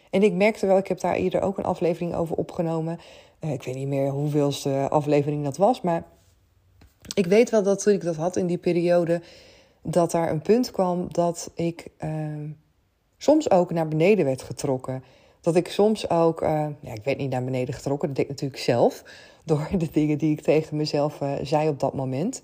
En 0.10 0.24
ik 0.24 0.34
merkte 0.34 0.66
wel, 0.66 0.78
ik 0.78 0.88
heb 0.88 1.00
daar 1.00 1.16
eerder 1.16 1.42
ook 1.42 1.58
een 1.58 1.64
aflevering 1.64 2.16
over 2.16 2.36
opgenomen. 2.36 3.00
ik 3.40 3.64
weet 3.64 3.76
niet 3.76 3.88
meer 3.88 4.10
hoeveelste 4.10 4.88
aflevering 4.90 5.44
dat 5.44 5.58
was. 5.58 5.82
Maar 5.82 6.04
ik 7.16 7.26
weet 7.26 7.50
wel 7.50 7.64
dat 7.64 7.84
toen 7.84 7.94
ik 7.94 8.04
dat 8.04 8.16
had 8.16 8.36
in 8.36 8.48
die 8.48 8.58
periode. 8.58 9.22
Dat 9.82 10.12
daar 10.12 10.32
een 10.32 10.42
punt 10.42 10.72
kwam 10.72 11.08
dat 11.12 11.52
ik 11.56 11.88
ehm, 11.98 12.50
soms 13.18 13.52
ook 13.52 13.72
naar 13.72 13.88
beneden 13.88 14.26
werd 14.26 14.42
getrokken. 14.42 15.04
Dat 15.48 15.56
ik 15.56 15.68
soms 15.68 16.10
ook, 16.10 16.42
ja, 16.82 16.94
ik 16.94 17.04
weet 17.04 17.18
niet 17.18 17.30
naar 17.30 17.44
beneden 17.44 17.74
getrokken, 17.74 18.08
dat 18.08 18.18
deed 18.18 18.26
ik 18.26 18.32
natuurlijk 18.32 18.62
zelf 18.62 19.04
door 19.46 19.68
de 19.78 19.90
dingen 19.92 20.18
die 20.18 20.32
ik 20.32 20.42
tegen 20.42 20.78
mezelf 20.78 21.22
uh, 21.22 21.32
zei 21.44 21.70
op 21.70 21.80
dat 21.80 21.94
moment. 21.94 22.42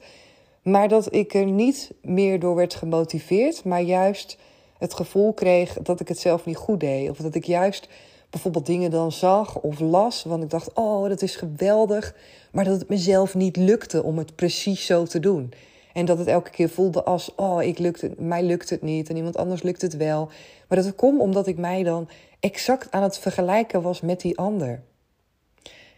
Maar 0.61 0.87
dat 0.87 1.13
ik 1.13 1.33
er 1.33 1.45
niet 1.45 1.91
meer 2.01 2.39
door 2.39 2.55
werd 2.55 2.73
gemotiveerd, 2.73 3.63
maar 3.63 3.81
juist 3.81 4.37
het 4.77 4.93
gevoel 4.93 5.33
kreeg 5.33 5.73
dat 5.73 5.99
ik 5.99 6.07
het 6.07 6.19
zelf 6.19 6.45
niet 6.45 6.55
goed 6.55 6.79
deed. 6.79 7.09
Of 7.09 7.17
dat 7.17 7.35
ik 7.35 7.45
juist 7.45 7.89
bijvoorbeeld 8.29 8.65
dingen 8.65 8.91
dan 8.91 9.11
zag 9.11 9.59
of 9.59 9.79
las, 9.79 10.23
want 10.23 10.43
ik 10.43 10.49
dacht, 10.49 10.73
oh, 10.73 11.07
dat 11.09 11.21
is 11.21 11.35
geweldig. 11.35 12.15
Maar 12.51 12.63
dat 12.63 12.79
het 12.79 12.89
mezelf 12.89 13.35
niet 13.35 13.55
lukte 13.55 14.03
om 14.03 14.17
het 14.17 14.35
precies 14.35 14.85
zo 14.85 15.05
te 15.05 15.19
doen. 15.19 15.53
En 15.93 16.05
dat 16.05 16.17
het 16.17 16.27
elke 16.27 16.49
keer 16.49 16.69
voelde 16.69 17.03
als, 17.03 17.35
oh, 17.35 17.63
ik 17.63 17.79
lukte, 17.79 18.11
mij 18.17 18.43
lukt 18.43 18.69
het 18.69 18.81
niet 18.81 19.09
en 19.09 19.15
iemand 19.15 19.37
anders 19.37 19.63
lukt 19.63 19.81
het 19.81 19.97
wel. 19.97 20.29
Maar 20.67 20.77
dat 20.81 20.95
komt 20.95 21.19
omdat 21.19 21.47
ik 21.47 21.57
mij 21.57 21.83
dan 21.83 22.09
exact 22.39 22.91
aan 22.91 23.03
het 23.03 23.17
vergelijken 23.17 23.81
was 23.81 24.01
met 24.01 24.21
die 24.21 24.37
ander. 24.37 24.81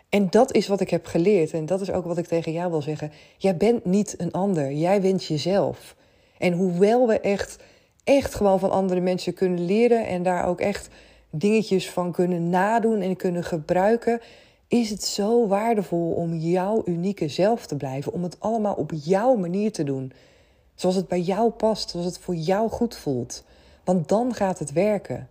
En 0.09 0.29
dat 0.29 0.53
is 0.53 0.67
wat 0.67 0.79
ik 0.79 0.89
heb 0.89 1.05
geleerd. 1.05 1.51
En 1.51 1.65
dat 1.65 1.81
is 1.81 1.91
ook 1.91 2.05
wat 2.05 2.17
ik 2.17 2.25
tegen 2.25 2.51
jou 2.51 2.71
wil 2.71 2.81
zeggen. 2.81 3.11
Jij 3.37 3.57
bent 3.57 3.85
niet 3.85 4.15
een 4.17 4.31
ander. 4.31 4.71
Jij 4.71 5.01
bent 5.01 5.25
jezelf. 5.25 5.95
En 6.37 6.53
hoewel 6.53 7.07
we 7.07 7.19
echt, 7.19 7.57
echt 8.03 8.35
gewoon 8.35 8.59
van 8.59 8.71
andere 8.71 8.99
mensen 8.99 9.33
kunnen 9.33 9.65
leren 9.65 10.07
en 10.07 10.23
daar 10.23 10.47
ook 10.47 10.59
echt 10.59 10.89
dingetjes 11.29 11.89
van 11.89 12.11
kunnen 12.11 12.49
nadoen 12.49 13.01
en 13.01 13.15
kunnen 13.15 13.43
gebruiken, 13.43 14.21
is 14.67 14.89
het 14.89 15.03
zo 15.03 15.47
waardevol 15.47 16.11
om 16.11 16.33
jouw 16.33 16.81
unieke 16.85 17.27
zelf 17.27 17.65
te 17.65 17.75
blijven. 17.75 18.13
Om 18.13 18.23
het 18.23 18.39
allemaal 18.39 18.73
op 18.73 18.91
jouw 19.03 19.35
manier 19.35 19.71
te 19.71 19.83
doen. 19.83 20.11
Zoals 20.75 20.95
het 20.95 21.07
bij 21.07 21.21
jou 21.21 21.49
past, 21.49 21.89
zoals 21.89 22.05
het 22.05 22.19
voor 22.19 22.35
jou 22.35 22.69
goed 22.69 22.95
voelt. 22.95 23.43
Want 23.83 24.07
dan 24.07 24.33
gaat 24.33 24.59
het 24.59 24.71
werken. 24.71 25.29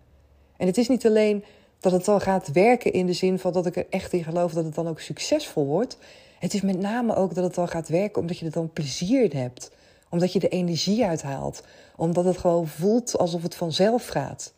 En 0.56 0.66
het 0.66 0.78
is 0.78 0.88
niet 0.88 1.06
alleen 1.06 1.44
dat 1.80 1.92
het 1.92 2.04
dan 2.04 2.20
gaat 2.20 2.52
werken 2.52 2.92
in 2.92 3.06
de 3.06 3.12
zin 3.12 3.38
van 3.38 3.52
dat 3.52 3.66
ik 3.66 3.76
er 3.76 3.86
echt 3.90 4.12
in 4.12 4.24
geloof 4.24 4.52
dat 4.52 4.64
het 4.64 4.74
dan 4.74 4.88
ook 4.88 5.00
succesvol 5.00 5.66
wordt. 5.66 5.98
Het 6.38 6.54
is 6.54 6.60
met 6.60 6.80
name 6.80 7.14
ook 7.14 7.34
dat 7.34 7.44
het 7.44 7.54
dan 7.54 7.68
gaat 7.68 7.88
werken 7.88 8.20
omdat 8.20 8.38
je 8.38 8.46
er 8.46 8.52
dan 8.52 8.72
plezier 8.72 9.22
in 9.22 9.38
hebt. 9.38 9.70
Omdat 10.08 10.32
je 10.32 10.38
de 10.38 10.48
energie 10.48 11.04
uithaalt. 11.04 11.62
Omdat 11.96 12.24
het 12.24 12.38
gewoon 12.38 12.66
voelt 12.66 13.18
alsof 13.18 13.42
het 13.42 13.54
vanzelf 13.54 14.06
gaat. 14.06 14.52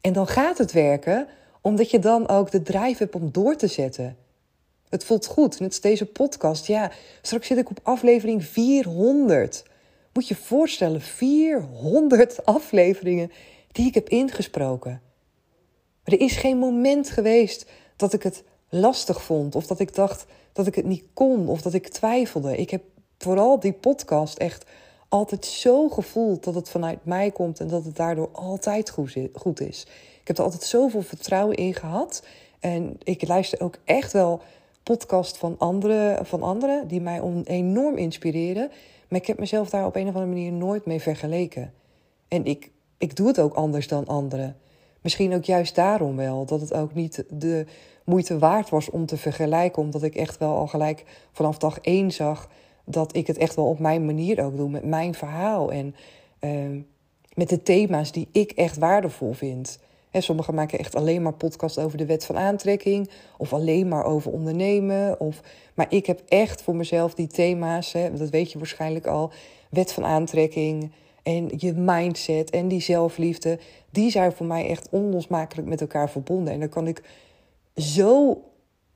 En 0.00 0.12
dan 0.12 0.26
gaat 0.26 0.58
het 0.58 0.72
werken 0.72 1.26
omdat 1.68 1.90
je 1.90 1.98
dan 1.98 2.28
ook 2.28 2.50
de 2.50 2.62
drijf 2.62 2.98
hebt 2.98 3.14
om 3.14 3.32
door 3.32 3.56
te 3.56 3.66
zetten. 3.66 4.16
Het 4.88 5.04
voelt 5.04 5.26
goed. 5.26 5.60
Net 5.60 5.68
als 5.68 5.80
deze 5.80 6.06
podcast. 6.06 6.66
Ja, 6.66 6.90
straks 7.22 7.46
zit 7.46 7.58
ik 7.58 7.70
op 7.70 7.80
aflevering 7.82 8.44
400. 8.44 9.64
Moet 10.12 10.28
je 10.28 10.34
voorstellen, 10.34 11.00
400 11.00 12.44
afleveringen 12.56 13.32
die 13.72 13.86
ik 13.86 13.94
heb 13.94 14.08
ingesproken. 14.08 15.00
Er 16.04 16.20
is 16.20 16.36
geen 16.36 16.58
moment 16.58 17.10
geweest 17.10 17.66
dat 17.96 18.12
ik 18.12 18.22
het 18.22 18.42
lastig 18.68 19.22
vond 19.22 19.54
of 19.54 19.66
dat 19.66 19.80
ik 19.80 19.94
dacht 19.94 20.26
dat 20.52 20.66
ik 20.66 20.74
het 20.74 20.84
niet 20.84 21.04
kon 21.14 21.48
of 21.48 21.62
dat 21.62 21.74
ik 21.74 21.88
twijfelde. 21.88 22.56
Ik 22.56 22.70
heb 22.70 22.82
vooral 23.18 23.60
die 23.60 23.72
podcast 23.72 24.38
echt 24.38 24.64
altijd 25.08 25.44
zo 25.44 25.88
gevoeld 25.88 26.44
dat 26.44 26.54
het 26.54 26.68
vanuit 26.68 27.04
mij 27.04 27.30
komt 27.30 27.60
en 27.60 27.68
dat 27.68 27.84
het 27.84 27.96
daardoor 27.96 28.28
altijd 28.32 28.90
goed 29.32 29.60
is. 29.60 29.86
Ik 30.20 30.28
heb 30.28 30.38
er 30.38 30.44
altijd 30.44 30.62
zoveel 30.62 31.02
vertrouwen 31.02 31.56
in 31.56 31.74
gehad. 31.74 32.22
En 32.60 32.96
ik 33.02 33.28
luister 33.28 33.60
ook 33.60 33.78
echt 33.84 34.12
wel 34.12 34.40
podcast 34.82 35.36
van 35.36 35.54
anderen, 35.58 36.26
van 36.26 36.42
anderen 36.42 36.88
die 36.88 37.00
mij 37.00 37.22
enorm 37.44 37.96
inspireren. 37.96 38.70
Maar 39.08 39.20
ik 39.20 39.26
heb 39.26 39.38
mezelf 39.38 39.70
daar 39.70 39.86
op 39.86 39.96
een 39.96 40.08
of 40.08 40.14
andere 40.14 40.32
manier 40.32 40.52
nooit 40.52 40.86
mee 40.86 41.00
vergeleken. 41.00 41.72
En 42.28 42.44
ik, 42.44 42.70
ik 42.98 43.16
doe 43.16 43.26
het 43.26 43.40
ook 43.40 43.54
anders 43.54 43.88
dan 43.88 44.06
anderen. 44.06 44.56
Misschien 45.00 45.34
ook 45.34 45.44
juist 45.44 45.74
daarom 45.74 46.16
wel, 46.16 46.44
dat 46.44 46.60
het 46.60 46.74
ook 46.74 46.94
niet 46.94 47.24
de 47.30 47.66
moeite 48.04 48.38
waard 48.38 48.68
was 48.68 48.90
om 48.90 49.06
te 49.06 49.16
vergelijken. 49.16 49.82
Omdat 49.82 50.02
ik 50.02 50.14
echt 50.14 50.38
wel 50.38 50.56
al 50.56 50.66
gelijk 50.66 51.04
vanaf 51.32 51.58
dag 51.58 51.78
één 51.80 52.10
zag 52.10 52.48
dat 52.88 53.16
ik 53.16 53.26
het 53.26 53.38
echt 53.38 53.54
wel 53.54 53.66
op 53.66 53.78
mijn 53.78 54.04
manier 54.06 54.44
ook 54.44 54.56
doe. 54.56 54.70
Met 54.70 54.84
mijn 54.84 55.14
verhaal 55.14 55.72
en 55.72 55.94
uh, 56.40 56.82
met 57.34 57.48
de 57.48 57.62
thema's 57.62 58.12
die 58.12 58.28
ik 58.32 58.50
echt 58.50 58.76
waardevol 58.76 59.32
vind. 59.32 59.78
He, 60.10 60.20
sommigen 60.20 60.54
maken 60.54 60.78
echt 60.78 60.94
alleen 60.94 61.22
maar 61.22 61.32
podcast 61.32 61.78
over 61.78 61.98
de 61.98 62.06
wet 62.06 62.24
van 62.24 62.36
aantrekking. 62.36 63.10
Of 63.36 63.52
alleen 63.52 63.88
maar 63.88 64.04
over 64.04 64.32
ondernemen. 64.32 65.20
Of, 65.20 65.40
maar 65.74 65.86
ik 65.88 66.06
heb 66.06 66.22
echt 66.28 66.62
voor 66.62 66.76
mezelf 66.76 67.14
die 67.14 67.26
thema's, 67.26 67.92
dat 67.92 68.30
weet 68.30 68.52
je 68.52 68.58
waarschijnlijk 68.58 69.06
al. 69.06 69.30
Wet 69.70 69.92
van 69.92 70.04
aantrekking, 70.04 70.90
en 71.28 71.50
je 71.56 71.72
mindset 71.72 72.50
en 72.50 72.68
die 72.68 72.80
zelfliefde, 72.80 73.58
die 73.90 74.10
zijn 74.10 74.32
voor 74.32 74.46
mij 74.46 74.68
echt 74.68 74.88
onlosmakelijk 74.90 75.68
met 75.68 75.80
elkaar 75.80 76.10
verbonden. 76.10 76.52
En 76.52 76.60
dan 76.60 76.68
kan 76.68 76.86
ik 76.86 77.02
zo 77.76 78.42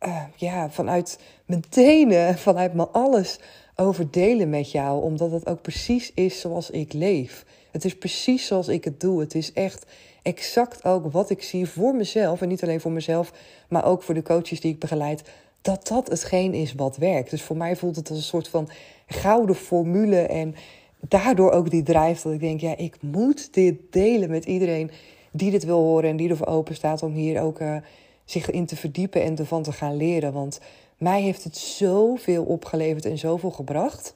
uh, 0.01 0.23
ja, 0.37 0.71
vanuit 0.71 1.19
mijn 1.47 1.65
tenen, 1.69 2.39
vanuit 2.49 2.75
mijn 2.75 2.89
alles 2.93 3.39
over 3.77 4.11
delen 4.11 4.51
met 4.51 4.71
jou, 4.71 5.03
omdat 5.03 5.31
het 5.31 5.47
ook 5.47 5.63
precies 5.63 6.13
is 6.15 6.41
zoals 6.41 6.71
ik 6.71 6.93
leef. 6.93 7.45
Het 7.71 7.85
is 7.85 7.99
precies 7.99 8.47
zoals 8.47 8.69
ik 8.69 8.85
het 8.85 9.01
doe. 9.01 9.21
Het 9.21 9.35
is 9.35 9.53
echt 9.53 9.87
exact 10.23 10.85
ook 10.85 11.13
wat 11.13 11.31
ik 11.31 11.43
zie 11.43 11.67
voor 11.67 11.95
mezelf. 11.95 12.43
En 12.43 12.49
niet 12.49 12.63
alleen 12.63 12.81
voor 12.81 12.91
mezelf, 12.91 13.33
maar 13.69 13.85
ook 13.85 14.03
voor 14.03 14.15
de 14.15 14.23
coaches 14.23 14.61
die 14.61 14.73
ik 14.73 14.79
begeleid. 14.79 15.23
Dat 15.63 15.89
dat 15.89 16.09
hetgeen 16.09 16.55
is 16.55 16.75
wat 16.75 16.97
werkt. 16.97 17.31
Dus 17.31 17.43
voor 17.43 17.57
mij 17.57 17.77
voelt 17.77 17.97
het 17.97 18.09
als 18.09 18.19
een 18.19 18.25
soort 18.25 18.49
van 18.49 18.69
gouden 19.07 19.57
formule. 19.57 20.21
En 20.21 20.55
daardoor 21.01 21.51
ook 21.51 21.71
die 21.71 21.83
drijf 21.83 22.23
dat 22.23 22.33
ik 22.33 22.41
denk: 22.41 22.61
ja, 22.61 22.77
ik 22.77 22.97
moet 23.01 23.55
dit 23.55 23.75
delen 23.91 24.31
met 24.31 24.45
iedereen 24.45 24.91
die 25.33 25.51
dit 25.51 25.65
wil 25.65 25.79
horen 25.79 26.11
en 26.11 26.17
die 26.17 26.31
ervoor 26.31 26.47
open 26.47 26.75
staat 26.75 27.03
om 27.03 27.13
hier 27.13 27.41
ook 27.41 27.61
uh, 27.61 27.77
zich 28.25 28.51
in 28.51 28.67
te 28.67 28.77
verdiepen 28.77 29.23
en 29.23 29.39
ervan 29.39 29.63
te 29.63 29.73
gaan 29.73 29.97
leren. 29.97 30.33
Want 30.33 30.61
mij 31.03 31.23
heeft 31.23 31.45
het 31.45 31.57
zoveel 31.57 32.45
opgeleverd 32.45 33.05
en 33.05 33.19
zoveel 33.19 33.51
gebracht. 33.51 34.15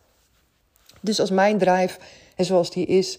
Dus 1.00 1.20
als 1.20 1.30
mijn 1.30 1.58
drive, 1.58 1.98
en 2.36 2.44
zoals 2.44 2.70
die 2.70 2.86
is, 2.86 3.18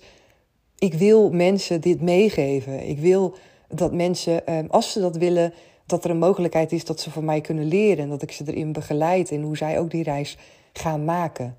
ik 0.78 0.94
wil 0.94 1.30
mensen 1.30 1.82
dit 1.82 2.02
meegeven. 2.02 2.88
Ik 2.88 3.00
wil 3.00 3.36
dat 3.68 3.94
mensen, 3.94 4.48
ehm, 4.48 4.66
als 4.70 4.92
ze 4.92 5.00
dat 5.00 5.16
willen, 5.16 5.54
dat 5.86 6.04
er 6.04 6.10
een 6.10 6.18
mogelijkheid 6.18 6.72
is 6.72 6.86
dat 6.86 7.00
ze 7.00 7.12
van 7.12 7.26
mij 7.26 7.42
kunnen 7.42 7.68
leren. 7.68 8.04
En 8.04 8.10
dat 8.10 8.22
ik 8.22 8.32
ze 8.32 8.44
erin 8.48 8.72
begeleid 8.72 9.32
in 9.32 9.42
hoe 9.42 9.58
zij 9.58 9.80
ook 9.80 9.92
die 9.92 10.04
reis 10.04 10.38
gaan 10.74 11.06
maken. 11.06 11.58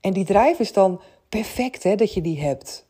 En 0.00 0.12
die 0.12 0.24
drive 0.24 0.56
is 0.58 0.72
dan 0.72 1.00
perfect 1.28 1.82
hè, 1.82 1.94
dat 1.94 2.14
je 2.14 2.20
die 2.20 2.40
hebt. 2.40 2.86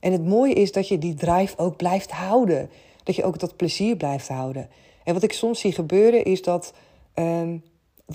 En 0.00 0.12
het 0.12 0.24
mooie 0.24 0.54
is 0.54 0.72
dat 0.72 0.88
je 0.88 0.98
die 0.98 1.14
drive 1.14 1.58
ook 1.58 1.76
blijft 1.76 2.10
houden. 2.10 2.70
Dat 3.02 3.16
je 3.16 3.24
ook 3.24 3.38
dat 3.38 3.56
plezier 3.56 3.96
blijft 3.96 4.28
houden. 4.28 4.68
En 5.04 5.14
wat 5.14 5.22
ik 5.22 5.32
soms 5.32 5.60
zie 5.60 5.72
gebeuren 5.72 6.24
is 6.24 6.42
dat, 6.42 6.72
uh, 7.14 7.42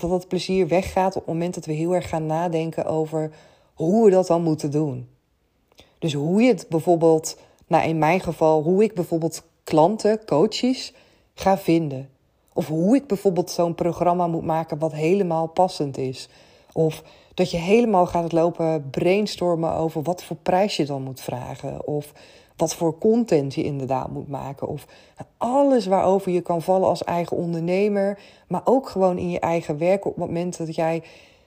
dat 0.00 0.10
dat 0.10 0.28
plezier 0.28 0.68
weggaat 0.68 1.16
op 1.16 1.24
het 1.24 1.32
moment 1.32 1.54
dat 1.54 1.64
we 1.64 1.72
heel 1.72 1.94
erg 1.94 2.08
gaan 2.08 2.26
nadenken 2.26 2.84
over 2.84 3.30
hoe 3.74 4.04
we 4.04 4.10
dat 4.10 4.26
dan 4.26 4.42
moeten 4.42 4.70
doen. 4.70 5.08
Dus 5.98 6.12
hoe 6.12 6.42
je 6.42 6.48
het 6.48 6.66
bijvoorbeeld, 6.68 7.38
nou 7.66 7.88
in 7.88 7.98
mijn 7.98 8.20
geval, 8.20 8.62
hoe 8.62 8.82
ik 8.82 8.94
bijvoorbeeld 8.94 9.42
klanten, 9.64 10.24
coaches 10.24 10.92
ga 11.34 11.58
vinden. 11.58 12.08
Of 12.52 12.66
hoe 12.66 12.96
ik 12.96 13.06
bijvoorbeeld 13.06 13.50
zo'n 13.50 13.74
programma 13.74 14.26
moet 14.26 14.44
maken 14.44 14.78
wat 14.78 14.92
helemaal 14.92 15.46
passend 15.46 15.98
is. 15.98 16.28
Of 16.72 17.02
dat 17.34 17.50
je 17.50 17.56
helemaal 17.56 18.06
gaat 18.06 18.32
lopen 18.32 18.90
brainstormen 18.90 19.72
over 19.72 20.02
wat 20.02 20.24
voor 20.24 20.36
prijs 20.36 20.76
je 20.76 20.84
dan 20.84 21.02
moet 21.02 21.20
vragen. 21.20 21.86
Of 21.86 22.12
wat 22.56 22.74
voor 22.74 22.98
content 22.98 23.54
je 23.54 23.62
inderdaad 23.62 24.10
moet 24.10 24.28
maken. 24.28 24.68
Of 24.68 24.86
alles 25.36 25.86
waarover 25.86 26.32
je 26.32 26.40
kan 26.40 26.62
vallen 26.62 26.88
als 26.88 27.04
eigen 27.04 27.36
ondernemer. 27.36 28.18
Maar 28.48 28.62
ook 28.64 28.88
gewoon 28.88 29.18
in 29.18 29.30
je 29.30 29.40
eigen 29.40 29.78
werk 29.78 30.04
op 30.04 30.16
het 30.16 30.26
moment 30.26 30.56
dat 30.58 30.74
jij 30.74 31.02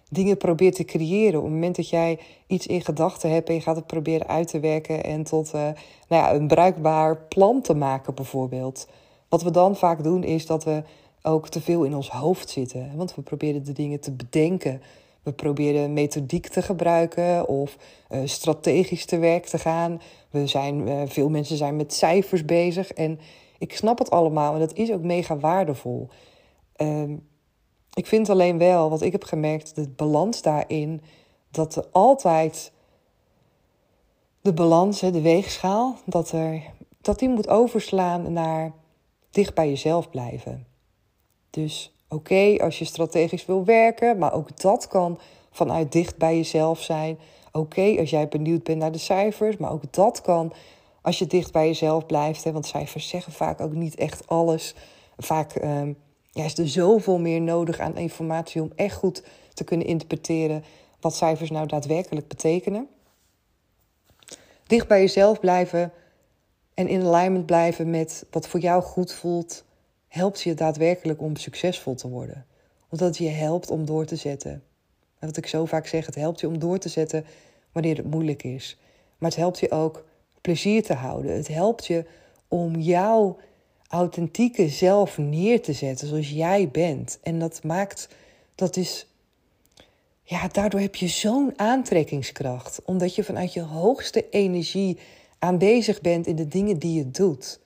dingen 0.09 0.37
probeert 0.37 0.75
te 0.75 0.85
creëren. 0.85 1.39
Op 1.39 1.45
het 1.45 1.53
moment 1.53 1.75
dat 1.75 1.89
jij 1.89 2.19
iets 2.47 2.67
in 2.67 2.81
gedachten 2.81 3.31
hebt 3.31 3.49
en 3.49 3.53
je 3.53 3.61
gaat 3.61 3.75
het 3.75 3.87
proberen 3.87 4.27
uit 4.27 4.47
te 4.47 4.59
werken 4.59 5.03
en 5.03 5.23
tot 5.23 5.47
uh, 5.47 5.61
nou 5.61 5.75
ja, 6.07 6.33
een 6.33 6.47
bruikbaar 6.47 7.17
plan 7.17 7.61
te 7.61 7.73
maken, 7.73 8.13
bijvoorbeeld. 8.13 8.87
Wat 9.29 9.43
we 9.43 9.51
dan 9.51 9.75
vaak 9.75 10.03
doen 10.03 10.23
is 10.23 10.45
dat 10.45 10.63
we 10.63 10.83
ook 11.21 11.49
te 11.49 11.61
veel 11.61 11.83
in 11.83 11.95
ons 11.95 12.09
hoofd 12.09 12.49
zitten. 12.49 12.91
Want 12.95 13.15
we 13.15 13.21
proberen 13.21 13.63
de 13.63 13.73
dingen 13.73 13.99
te 13.99 14.11
bedenken. 14.11 14.81
We 15.23 15.33
proberen 15.33 15.93
methodiek 15.93 16.47
te 16.47 16.61
gebruiken 16.61 17.47
of 17.47 17.77
uh, 18.09 18.19
strategisch 18.25 19.05
te 19.05 19.17
werk 19.17 19.45
te 19.45 19.57
gaan. 19.57 20.01
We 20.29 20.47
zijn, 20.47 20.87
uh, 20.87 21.01
veel 21.05 21.29
mensen 21.29 21.57
zijn 21.57 21.75
met 21.75 21.93
cijfers 21.93 22.45
bezig. 22.45 22.91
En 22.93 23.19
ik 23.57 23.75
snap 23.75 23.99
het 23.99 24.09
allemaal 24.09 24.53
en 24.53 24.59
dat 24.59 24.73
is 24.73 24.91
ook 24.91 25.03
mega 25.03 25.37
waardevol. 25.37 26.09
Uh, 26.77 27.03
ik 27.93 28.05
vind 28.05 28.29
alleen 28.29 28.57
wel, 28.57 28.89
wat 28.89 29.01
ik 29.01 29.11
heb 29.11 29.23
gemerkt, 29.23 29.75
de 29.75 29.89
balans 29.89 30.41
daarin, 30.41 31.01
dat 31.51 31.75
er 31.75 31.85
altijd 31.91 32.71
de 34.41 34.53
balans, 34.53 34.99
de 34.99 35.21
weegschaal, 35.21 35.97
dat, 36.05 36.31
er, 36.31 36.61
dat 37.01 37.19
die 37.19 37.29
moet 37.29 37.47
overslaan 37.47 38.33
naar 38.33 38.73
dicht 39.29 39.53
bij 39.53 39.69
jezelf 39.69 40.09
blijven. 40.09 40.67
Dus 41.49 41.93
oké, 42.09 42.55
als 42.61 42.79
je 42.79 42.85
strategisch 42.85 43.45
wil 43.45 43.65
werken, 43.65 44.17
maar 44.17 44.33
ook 44.33 44.61
dat 44.61 44.87
kan 44.87 45.19
vanuit 45.51 45.91
dicht 45.91 46.17
bij 46.17 46.35
jezelf 46.35 46.81
zijn. 46.81 47.19
Oké, 47.51 47.95
als 47.99 48.09
jij 48.09 48.27
benieuwd 48.27 48.63
bent 48.63 48.79
naar 48.79 48.91
de 48.91 48.97
cijfers, 48.97 49.57
maar 49.57 49.71
ook 49.71 49.93
dat 49.93 50.21
kan 50.21 50.53
als 51.01 51.19
je 51.19 51.27
dicht 51.27 51.51
bij 51.51 51.67
jezelf 51.67 52.05
blijft. 52.05 52.43
Hè, 52.43 52.51
want 52.51 52.65
cijfers 52.65 53.07
zeggen 53.07 53.33
vaak 53.33 53.61
ook 53.61 53.73
niet 53.73 53.95
echt 53.95 54.27
alles. 54.27 54.75
Vaak 55.17 55.53
ja, 56.31 56.43
is 56.43 56.57
er 56.57 56.67
zoveel 56.67 57.19
meer 57.19 57.41
nodig 57.41 57.79
aan 57.79 57.97
informatie 57.97 58.61
om 58.61 58.71
echt 58.75 58.95
goed 58.95 59.23
te 59.53 59.63
kunnen 59.63 59.87
interpreteren 59.87 60.63
wat 60.99 61.15
cijfers 61.15 61.49
nou 61.49 61.67
daadwerkelijk 61.67 62.27
betekenen. 62.27 62.87
Dicht 64.67 64.87
bij 64.87 64.99
jezelf 64.99 65.39
blijven 65.39 65.91
en 66.73 66.87
in 66.87 67.05
alignment 67.05 67.45
blijven 67.45 67.89
met 67.89 68.25
wat 68.31 68.47
voor 68.47 68.59
jou 68.59 68.81
goed 68.81 69.13
voelt, 69.13 69.63
helpt 70.09 70.41
je 70.41 70.53
daadwerkelijk 70.53 71.21
om 71.21 71.35
succesvol 71.35 71.95
te 71.95 72.09
worden. 72.09 72.45
Omdat 72.89 73.07
het 73.07 73.17
je 73.17 73.29
helpt 73.29 73.69
om 73.69 73.85
door 73.85 74.05
te 74.05 74.15
zetten. 74.15 74.63
En 75.19 75.27
wat 75.27 75.37
ik 75.37 75.47
zo 75.47 75.65
vaak 75.65 75.87
zeg, 75.87 76.05
het 76.05 76.15
helpt 76.15 76.39
je 76.39 76.47
om 76.47 76.59
door 76.59 76.77
te 76.77 76.89
zetten 76.89 77.25
wanneer 77.71 77.97
het 77.97 78.11
moeilijk 78.11 78.43
is. 78.43 78.77
Maar 79.17 79.29
het 79.29 79.39
helpt 79.39 79.59
je 79.59 79.71
ook 79.71 80.05
plezier 80.41 80.83
te 80.83 80.93
houden. 80.93 81.35
Het 81.35 81.47
helpt 81.47 81.85
je 81.85 82.05
om 82.47 82.75
jouw 82.75 83.37
authentieke 83.87 84.69
zelf 84.69 85.17
neer 85.17 85.61
te 85.61 85.73
zetten 85.73 86.07
zoals 86.07 86.29
jij 86.29 86.69
bent. 86.69 87.19
En 87.23 87.39
dat 87.39 87.63
maakt, 87.63 88.07
dat 88.55 88.75
is, 88.75 89.07
ja, 90.23 90.47
daardoor 90.47 90.79
heb 90.79 90.95
je 90.95 91.07
zo'n 91.07 91.53
aantrekkingskracht. 91.55 92.81
Omdat 92.85 93.15
je 93.15 93.23
vanuit 93.23 93.53
je 93.53 93.61
hoogste 93.61 94.29
energie 94.29 94.97
aanwezig 95.39 96.01
bent 96.01 96.27
in 96.27 96.35
de 96.35 96.47
dingen 96.47 96.79
die 96.79 96.93
je 96.93 97.11
doet. 97.11 97.59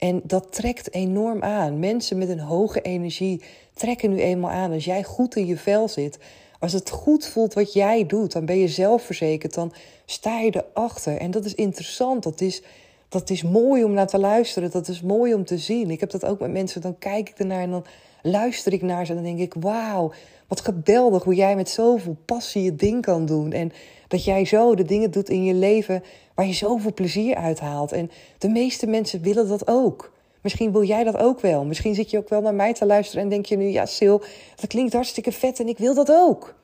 En 0.00 0.20
dat 0.24 0.52
trekt 0.52 0.94
enorm 0.94 1.42
aan. 1.42 1.78
Mensen 1.78 2.18
met 2.18 2.28
een 2.28 2.40
hoge 2.40 2.80
energie 2.80 3.42
trekken 3.74 4.10
nu 4.10 4.20
eenmaal 4.20 4.50
aan. 4.50 4.72
Als 4.72 4.84
jij 4.84 5.02
goed 5.02 5.36
in 5.36 5.46
je 5.46 5.56
vel 5.56 5.88
zit, 5.88 6.18
als 6.58 6.72
het 6.72 6.90
goed 6.90 7.26
voelt 7.26 7.54
wat 7.54 7.72
jij 7.72 8.06
doet, 8.06 8.32
dan 8.32 8.44
ben 8.44 8.58
je 8.58 8.68
zelfverzekerd, 8.68 9.54
dan 9.54 9.72
sta 10.06 10.40
je 10.40 10.64
erachter. 10.72 11.16
En 11.16 11.30
dat 11.30 11.44
is 11.44 11.54
interessant. 11.54 12.22
Dat 12.22 12.40
is 12.40 12.62
dat 13.10 13.30
is 13.30 13.42
mooi 13.42 13.84
om 13.84 13.92
naar 13.92 14.06
te 14.06 14.18
luisteren. 14.18 14.70
Dat 14.70 14.88
is 14.88 15.02
mooi 15.02 15.34
om 15.34 15.44
te 15.44 15.58
zien. 15.58 15.90
Ik 15.90 16.00
heb 16.00 16.10
dat 16.10 16.24
ook 16.24 16.40
met 16.40 16.50
mensen. 16.50 16.80
Dan 16.80 16.98
kijk 16.98 17.28
ik 17.28 17.38
ernaar 17.38 17.62
en 17.62 17.70
dan 17.70 17.84
luister 18.22 18.72
ik 18.72 18.82
naar 18.82 19.06
ze. 19.06 19.10
En 19.10 19.16
dan 19.16 19.36
denk 19.36 19.52
ik: 19.52 19.62
wauw, 19.62 20.12
wat 20.48 20.60
geweldig 20.60 21.22
hoe 21.24 21.34
jij 21.34 21.56
met 21.56 21.68
zoveel 21.68 22.16
passie 22.24 22.62
je 22.62 22.76
ding 22.76 23.02
kan 23.02 23.26
doen. 23.26 23.52
En 23.52 23.72
dat 24.08 24.24
jij 24.24 24.44
zo 24.44 24.74
de 24.74 24.84
dingen 24.84 25.10
doet 25.10 25.28
in 25.28 25.44
je 25.44 25.54
leven 25.54 26.02
waar 26.34 26.46
je 26.46 26.52
zoveel 26.52 26.94
plezier 26.94 27.34
uit 27.34 27.60
haalt. 27.60 27.92
En 27.92 28.10
de 28.38 28.48
meeste 28.48 28.86
mensen 28.86 29.22
willen 29.22 29.48
dat 29.48 29.68
ook. 29.68 30.12
Misschien 30.42 30.72
wil 30.72 30.84
jij 30.84 31.04
dat 31.04 31.16
ook 31.16 31.40
wel. 31.40 31.64
Misschien 31.64 31.94
zit 31.94 32.10
je 32.10 32.18
ook 32.18 32.28
wel 32.28 32.40
naar 32.40 32.54
mij 32.54 32.72
te 32.72 32.86
luisteren 32.86 33.22
en 33.22 33.30
denk 33.30 33.46
je 33.46 33.56
nu: 33.56 33.66
ja, 33.66 33.86
Sil, 33.96 34.18
dat 34.56 34.66
klinkt 34.66 34.92
hartstikke 34.92 35.32
vet 35.32 35.60
en 35.60 35.68
ik 35.68 35.78
wil 35.78 35.94
dat 35.94 36.10
ook. 36.10 36.54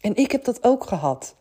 En 0.00 0.16
ik 0.16 0.32
heb 0.32 0.44
dat 0.44 0.64
ook 0.64 0.86
gehad. 0.86 1.34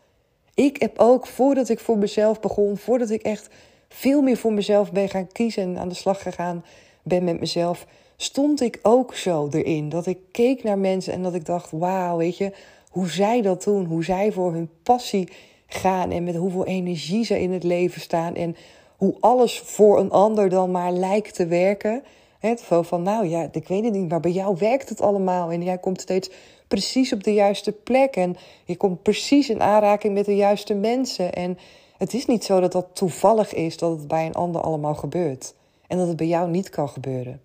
Ik 0.54 0.82
heb 0.82 1.00
ook, 1.00 1.28
voordat 1.28 1.70
ik 1.70 1.80
voor 1.80 1.98
mezelf 1.98 2.40
begon, 2.40 2.78
voordat 2.78 3.10
ik 3.10 3.22
echt 3.22 3.50
veel 3.90 4.22
meer 4.22 4.38
voor 4.38 4.54
mezelf 4.54 4.92
ben 4.92 5.10
gaan 5.10 5.32
kiezen 5.32 5.64
en 5.64 5.78
aan 5.78 5.90
de 5.90 5.96
slag 5.96 6.22
gegaan 6.22 6.66
ben 7.04 7.24
met 7.24 7.40
mezelf, 7.40 7.86
stond 8.18 8.62
ik 8.62 8.80
ook 8.82 9.16
zo 9.16 9.48
erin. 9.52 9.90
Dat 9.90 10.06
ik 10.06 10.18
keek 10.32 10.64
naar 10.64 10.78
mensen 10.78 11.14
en 11.14 11.24
dat 11.24 11.34
ik 11.34 11.46
dacht: 11.46 11.72
wauw, 11.72 12.18
weet 12.18 12.38
je, 12.38 12.52
hoe 12.90 13.10
zij 13.10 13.42
dat 13.42 13.64
doen, 13.64 13.86
hoe 13.86 14.04
zij 14.04 14.32
voor 14.32 14.54
hun 14.54 14.70
passie 14.84 15.30
gaan 15.68 16.12
en 16.12 16.24
met 16.24 16.36
hoeveel 16.36 16.66
energie 16.66 17.26
ze 17.26 17.42
in 17.42 17.52
het 17.52 17.64
leven 17.64 18.02
staan 18.02 18.36
en 18.36 18.56
hoe 18.98 19.16
alles 19.20 19.60
voor 19.60 20.00
een 20.00 20.12
ander 20.12 20.50
dan 20.50 20.72
maar 20.72 20.92
lijkt 20.92 21.36
te 21.36 21.46
werken. 21.46 22.04
Het 22.40 22.62
van, 22.62 23.02
nou 23.02 23.28
ja, 23.28 23.50
ik 23.52 23.68
weet 23.68 23.84
het 23.84 23.94
niet, 23.94 24.10
maar 24.10 24.20
bij 24.20 24.32
jou 24.32 24.56
werkt 24.60 24.90
het 24.90 25.02
allemaal 25.02 25.52
en 25.52 25.64
jij 25.64 25.78
komt 25.78 26.02
steeds 26.02 26.30
precies 26.68 27.14
op 27.14 27.24
de 27.24 27.34
juiste 27.34 27.72
plek 27.72 28.16
en 28.16 28.36
je 28.66 28.78
komt 28.78 29.02
precies 29.02 29.50
in 29.50 29.62
aanraking 29.62 30.14
met 30.14 30.26
de 30.26 30.36
juiste 30.36 30.74
mensen 30.74 31.34
en 31.34 31.58
het 31.98 32.14
is 32.14 32.26
niet 32.26 32.44
zo 32.44 32.60
dat 32.60 32.72
dat 32.72 32.88
toevallig 32.94 33.54
is 33.54 33.78
dat 33.78 33.98
het 33.98 34.08
bij 34.08 34.26
een 34.26 34.34
ander 34.34 34.62
allemaal 34.62 34.96
gebeurt. 34.96 35.54
En 35.88 35.98
dat 35.98 36.08
het 36.08 36.18
bij 36.18 36.28
jou 36.28 36.50
niet 36.50 36.70
kan 36.70 36.90
gebeuren. 36.90 37.42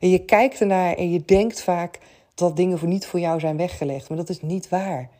En 0.00 0.08
je 0.08 0.18
kijkt 0.18 0.60
ernaar 0.60 0.94
en 0.94 1.10
je 1.10 1.22
denkt 1.24 1.62
vaak 1.62 1.98
dat 2.34 2.56
dingen 2.56 2.78
voor 2.78 2.88
niet 2.88 3.06
voor 3.06 3.20
jou 3.20 3.40
zijn 3.40 3.56
weggelegd. 3.56 4.08
Maar 4.08 4.18
dat 4.18 4.28
is 4.28 4.42
niet 4.42 4.68
waar. 4.68 5.10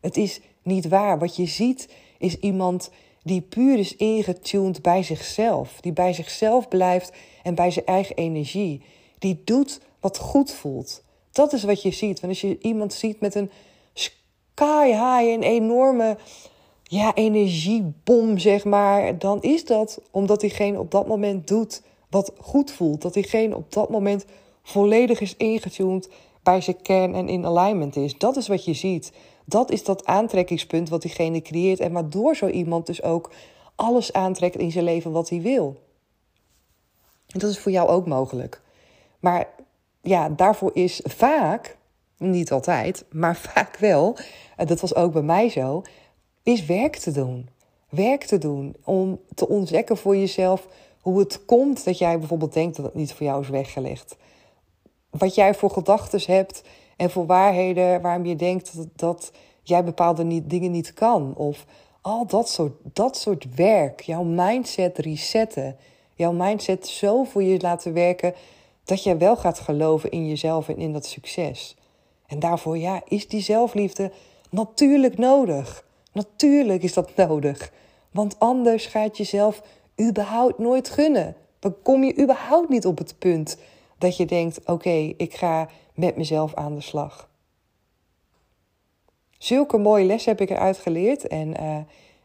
Het 0.00 0.16
is 0.16 0.40
niet 0.62 0.88
waar. 0.88 1.18
Wat 1.18 1.36
je 1.36 1.46
ziet 1.46 1.88
is 2.18 2.38
iemand 2.38 2.90
die 3.22 3.40
puur 3.40 3.78
is 3.78 3.96
ingetuned 3.96 4.82
bij 4.82 5.02
zichzelf. 5.02 5.80
Die 5.80 5.92
bij 5.92 6.12
zichzelf 6.12 6.68
blijft 6.68 7.12
en 7.42 7.54
bij 7.54 7.70
zijn 7.70 7.86
eigen 7.86 8.16
energie. 8.16 8.82
Die 9.18 9.42
doet 9.44 9.80
wat 10.00 10.18
goed 10.18 10.52
voelt. 10.52 11.02
Dat 11.32 11.52
is 11.52 11.62
wat 11.62 11.82
je 11.82 11.90
ziet. 11.90 12.20
Want 12.20 12.32
als 12.32 12.40
je 12.40 12.58
iemand 12.60 12.92
ziet 12.92 13.20
met 13.20 13.34
een 13.34 13.50
sky 13.92 14.86
high, 14.86 15.32
een 15.32 15.42
enorme 15.42 16.16
ja, 16.90 17.14
energiebom, 17.14 18.38
zeg 18.38 18.64
maar, 18.64 19.18
dan 19.18 19.42
is 19.42 19.64
dat 19.64 20.00
omdat 20.10 20.40
diegene 20.40 20.78
op 20.78 20.90
dat 20.90 21.06
moment 21.06 21.48
doet 21.48 21.82
wat 22.10 22.32
goed 22.40 22.70
voelt. 22.70 23.02
Dat 23.02 23.14
diegene 23.14 23.56
op 23.56 23.72
dat 23.72 23.90
moment 23.90 24.24
volledig 24.62 25.20
is 25.20 25.36
ingetuned 25.36 26.08
bij 26.42 26.60
zijn 26.60 26.82
kern 26.82 27.14
en 27.14 27.28
in 27.28 27.46
alignment 27.46 27.96
is. 27.96 28.18
Dat 28.18 28.36
is 28.36 28.48
wat 28.48 28.64
je 28.64 28.74
ziet. 28.74 29.12
Dat 29.44 29.70
is 29.70 29.84
dat 29.84 30.06
aantrekkingspunt 30.06 30.88
wat 30.88 31.02
diegene 31.02 31.42
creëert 31.42 31.80
en 31.80 31.92
waardoor 31.92 32.36
zo 32.36 32.46
iemand 32.46 32.86
dus 32.86 33.02
ook 33.02 33.30
alles 33.74 34.12
aantrekt 34.12 34.56
in 34.56 34.70
zijn 34.70 34.84
leven 34.84 35.10
wat 35.10 35.28
hij 35.28 35.40
wil. 35.40 35.76
En 37.26 37.38
dat 37.38 37.50
is 37.50 37.58
voor 37.58 37.72
jou 37.72 37.88
ook 37.88 38.06
mogelijk. 38.06 38.60
Maar 39.20 39.48
ja, 40.02 40.28
daarvoor 40.28 40.70
is 40.74 41.00
vaak, 41.04 41.76
niet 42.16 42.52
altijd, 42.52 43.04
maar 43.10 43.36
vaak 43.36 43.76
wel, 43.76 44.16
en 44.56 44.66
dat 44.66 44.80
was 44.80 44.94
ook 44.94 45.12
bij 45.12 45.22
mij 45.22 45.48
zo, 45.48 45.82
is 46.48 46.64
werk 46.66 46.96
te 46.96 47.10
doen. 47.10 47.48
Werk 47.88 48.24
te 48.24 48.38
doen 48.38 48.76
om 48.84 49.20
te 49.34 49.48
ontdekken 49.48 49.96
voor 49.96 50.16
jezelf 50.16 50.68
hoe 51.00 51.18
het 51.18 51.44
komt 51.44 51.84
dat 51.84 51.98
jij 51.98 52.18
bijvoorbeeld 52.18 52.52
denkt 52.52 52.76
dat 52.76 52.84
het 52.84 52.94
niet 52.94 53.12
voor 53.12 53.26
jou 53.26 53.42
is 53.42 53.48
weggelegd. 53.48 54.16
Wat 55.10 55.34
jij 55.34 55.54
voor 55.54 55.70
gedachten 55.70 56.20
hebt 56.26 56.62
en 56.96 57.10
voor 57.10 57.26
waarheden 57.26 58.00
waarom 58.00 58.24
je 58.24 58.36
denkt 58.36 58.76
dat, 58.76 58.88
dat 58.96 59.32
jij 59.62 59.84
bepaalde 59.84 60.24
niet, 60.24 60.50
dingen 60.50 60.70
niet 60.70 60.92
kan. 60.92 61.34
Of 61.36 61.64
al 62.00 62.26
dat 62.26 62.48
soort, 62.48 62.72
dat 62.92 63.16
soort 63.16 63.54
werk, 63.54 64.00
jouw 64.00 64.22
mindset 64.22 64.98
resetten. 64.98 65.76
Jouw 66.14 66.32
mindset 66.32 66.86
zo 66.86 67.24
voor 67.24 67.42
je 67.42 67.60
laten 67.60 67.92
werken 67.92 68.34
dat 68.84 69.02
jij 69.02 69.18
wel 69.18 69.36
gaat 69.36 69.58
geloven 69.58 70.10
in 70.10 70.28
jezelf 70.28 70.68
en 70.68 70.76
in 70.76 70.92
dat 70.92 71.06
succes. 71.06 71.76
En 72.26 72.38
daarvoor 72.38 72.78
ja, 72.78 73.02
is 73.04 73.28
die 73.28 73.40
zelfliefde 73.40 74.12
natuurlijk 74.50 75.18
nodig. 75.18 75.86
Natuurlijk 76.18 76.82
is 76.82 76.92
dat 76.92 77.16
nodig. 77.16 77.72
Want 78.10 78.38
anders 78.38 78.86
gaat 78.86 79.16
jezelf 79.16 79.62
überhaupt 80.00 80.58
nooit 80.58 80.88
gunnen. 80.88 81.36
Dan 81.58 81.74
kom 81.82 82.04
je 82.04 82.18
überhaupt 82.20 82.68
niet 82.68 82.86
op 82.86 82.98
het 82.98 83.18
punt 83.18 83.58
dat 83.98 84.16
je 84.16 84.26
denkt: 84.26 84.60
oké, 84.66 85.14
ik 85.16 85.34
ga 85.34 85.68
met 85.94 86.16
mezelf 86.16 86.54
aan 86.54 86.74
de 86.74 86.80
slag. 86.80 87.28
Zulke 89.38 89.78
mooie 89.78 90.04
lessen 90.04 90.30
heb 90.30 90.40
ik 90.40 90.50
eruit 90.50 90.78
geleerd. 90.78 91.26
En 91.26 91.62
uh, 91.62 91.78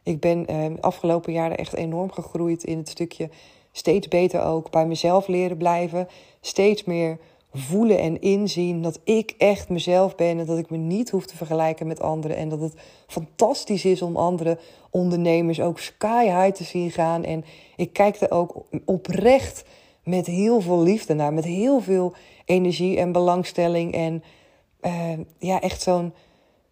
ik 0.04 0.20
ben 0.20 0.52
uh, 0.52 0.78
afgelopen 0.80 1.34
jaren 1.34 1.58
echt 1.58 1.74
enorm 1.74 2.12
gegroeid 2.12 2.64
in 2.64 2.78
het 2.78 2.90
stukje 2.90 3.30
steeds 3.72 4.08
beter 4.08 4.44
ook 4.44 4.72
bij 4.72 4.86
mezelf 4.86 5.28
leren 5.28 5.58
blijven. 5.58 6.08
Steeds 6.42 6.84
meer 6.84 7.18
voelen 7.54 8.00
en 8.00 8.22
inzien 8.22 8.82
dat 8.82 9.00
ik 9.04 9.34
echt 9.38 9.70
mezelf 9.70 10.16
ben 10.16 10.40
en 10.40 10.46
dat 10.46 10.58
ik 10.58 10.70
me 10.70 10.78
niet 10.78 11.10
hoef 11.10 11.26
te 11.26 11.38
vergelijken 11.38 11.88
met 11.88 12.02
anderen. 12.02 12.38
En 12.38 12.50
dat 12.50 12.60
het 12.60 12.74
fantastisch 13.08 13.86
is 13.86 14.02
om 14.02 14.18
andere 14.18 14.58
ondernemers 14.90 15.62
ook 15.62 15.80
sky 15.80 16.24
high 16.24 16.56
te 16.56 16.64
zien 16.64 16.92
gaan. 16.92 17.24
En 17.24 17.46
ik 17.76 17.94
kijk 17.94 18.22
er 18.22 18.32
ook 18.32 18.66
oprecht 18.86 19.66
met 20.04 20.26
heel 20.26 20.62
veel 20.62 20.82
liefde 20.82 21.14
naar, 21.14 21.34
met 21.34 21.46
heel 21.46 21.80
veel 21.80 22.14
energie 22.46 22.98
en 22.98 23.12
belangstelling. 23.12 23.94
En 23.94 24.24
uh, 24.82 25.26
ja, 25.40 25.62
echt 25.62 25.82
zo'n 25.82 26.14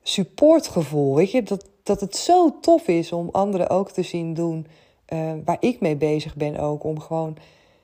supportgevoel. 0.02 1.16
Weet 1.16 1.32
je, 1.32 1.44
dat, 1.44 1.66
dat 1.84 2.02
het 2.02 2.16
zo 2.16 2.60
tof 2.62 2.88
is 2.88 3.12
om 3.12 3.30
anderen 3.32 3.70
ook 3.70 3.92
te 3.92 4.02
zien 4.02 4.34
doen 4.34 4.68
uh, 5.14 5.32
waar 5.46 5.58
ik 5.60 5.80
mee 5.80 5.96
bezig 5.96 6.36
ben 6.36 6.58
ook. 6.58 6.84
Om 6.84 7.00
gewoon 7.00 7.38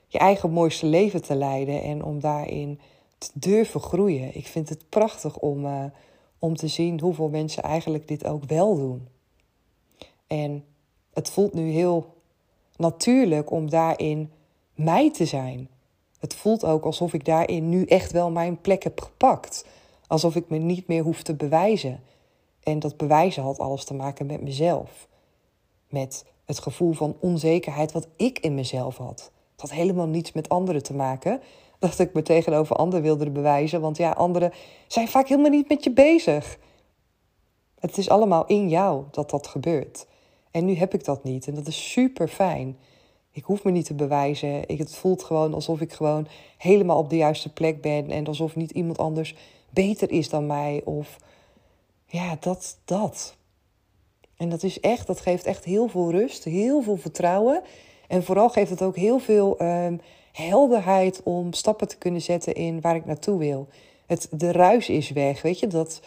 je 0.08 0.18
eigen 0.18 0.50
mooiste 0.50 0.86
leven 0.86 1.22
te 1.22 1.34
leiden 1.34 1.82
en 1.82 2.04
om 2.04 2.20
daarin 2.20 2.80
te 3.18 3.30
durven 3.34 3.80
groeien. 3.80 4.36
Ik 4.36 4.46
vind 4.46 4.68
het 4.68 4.88
prachtig 4.88 5.38
om, 5.38 5.64
uh, 5.64 5.84
om 6.38 6.56
te 6.56 6.68
zien 6.68 7.00
hoeveel 7.00 7.28
mensen 7.28 7.62
eigenlijk 7.62 8.08
dit 8.08 8.26
ook 8.26 8.44
wel 8.44 8.76
doen. 8.76 9.08
En 10.26 10.64
het 11.12 11.30
voelt 11.30 11.54
nu 11.54 11.70
heel 11.70 12.14
natuurlijk 12.76 13.50
om 13.50 13.70
daarin 13.70 14.32
mij 14.74 15.12
te 15.12 15.24
zijn. 15.24 15.68
Het 16.18 16.34
voelt 16.34 16.64
ook 16.64 16.84
alsof 16.84 17.12
ik 17.12 17.24
daarin 17.24 17.68
nu 17.68 17.84
echt 17.84 18.12
wel 18.12 18.30
mijn 18.30 18.60
plek 18.60 18.82
heb 18.82 19.00
gepakt. 19.00 19.66
Alsof 20.06 20.36
ik 20.36 20.48
me 20.48 20.58
niet 20.58 20.86
meer 20.86 21.02
hoef 21.02 21.22
te 21.22 21.34
bewijzen. 21.34 22.00
En 22.62 22.78
dat 22.78 22.96
bewijzen 22.96 23.42
had 23.42 23.58
alles 23.58 23.84
te 23.84 23.94
maken 23.94 24.26
met 24.26 24.42
mezelf. 24.42 25.08
Met 25.88 26.24
het 26.44 26.58
gevoel 26.58 26.92
van 26.92 27.16
onzekerheid 27.20 27.92
wat 27.92 28.08
ik 28.16 28.38
in 28.38 28.54
mezelf 28.54 28.96
had. 28.96 29.30
Het 29.60 29.70
had 29.70 29.78
helemaal 29.78 30.06
niets 30.06 30.32
met 30.32 30.48
anderen 30.48 30.82
te 30.82 30.94
maken. 30.94 31.40
Dat 31.78 31.98
ik 31.98 32.12
me 32.12 32.22
tegenover 32.22 32.76
anderen 32.76 33.02
wilde 33.02 33.30
bewijzen. 33.30 33.80
Want 33.80 33.96
ja, 33.96 34.10
anderen 34.10 34.52
zijn 34.86 35.08
vaak 35.08 35.28
helemaal 35.28 35.50
niet 35.50 35.68
met 35.68 35.84
je 35.84 35.90
bezig. 35.90 36.58
Het 37.78 37.98
is 37.98 38.08
allemaal 38.08 38.46
in 38.46 38.68
jou 38.68 39.04
dat 39.10 39.30
dat 39.30 39.46
gebeurt. 39.46 40.06
En 40.50 40.64
nu 40.64 40.74
heb 40.74 40.94
ik 40.94 41.04
dat 41.04 41.24
niet. 41.24 41.46
En 41.46 41.54
dat 41.54 41.66
is 41.66 41.92
super 41.92 42.28
fijn. 42.28 42.78
Ik 43.30 43.44
hoef 43.44 43.64
me 43.64 43.70
niet 43.70 43.84
te 43.84 43.94
bewijzen. 43.94 44.68
Ik, 44.68 44.78
het 44.78 44.94
voelt 44.94 45.24
gewoon 45.24 45.54
alsof 45.54 45.80
ik 45.80 45.92
gewoon 45.92 46.26
helemaal 46.56 46.98
op 46.98 47.10
de 47.10 47.16
juiste 47.16 47.52
plek 47.52 47.80
ben. 47.80 48.10
En 48.10 48.26
alsof 48.26 48.56
niet 48.56 48.70
iemand 48.70 48.98
anders 48.98 49.34
beter 49.70 50.10
is 50.10 50.28
dan 50.28 50.46
mij. 50.46 50.82
Of 50.84 51.16
ja, 52.06 52.36
dat, 52.40 52.78
dat. 52.84 53.36
En 54.36 54.48
dat 54.48 54.62
is 54.62 54.80
echt, 54.80 55.06
dat 55.06 55.20
geeft 55.20 55.44
echt 55.44 55.64
heel 55.64 55.88
veel 55.88 56.10
rust, 56.10 56.44
heel 56.44 56.82
veel 56.82 56.96
vertrouwen. 56.96 57.62
En 58.08 58.24
vooral 58.24 58.48
geeft 58.48 58.70
het 58.70 58.82
ook 58.82 58.96
heel 58.96 59.18
veel 59.18 59.62
um, 59.62 60.00
helderheid 60.32 61.20
om 61.24 61.52
stappen 61.52 61.88
te 61.88 61.98
kunnen 61.98 62.22
zetten 62.22 62.54
in 62.54 62.80
waar 62.80 62.96
ik 62.96 63.04
naartoe 63.04 63.38
wil. 63.38 63.68
Het, 64.06 64.28
de 64.30 64.52
ruis 64.52 64.88
is 64.88 65.10
weg, 65.10 65.42
weet 65.42 65.58
je, 65.58 65.66
dat, 65.66 66.00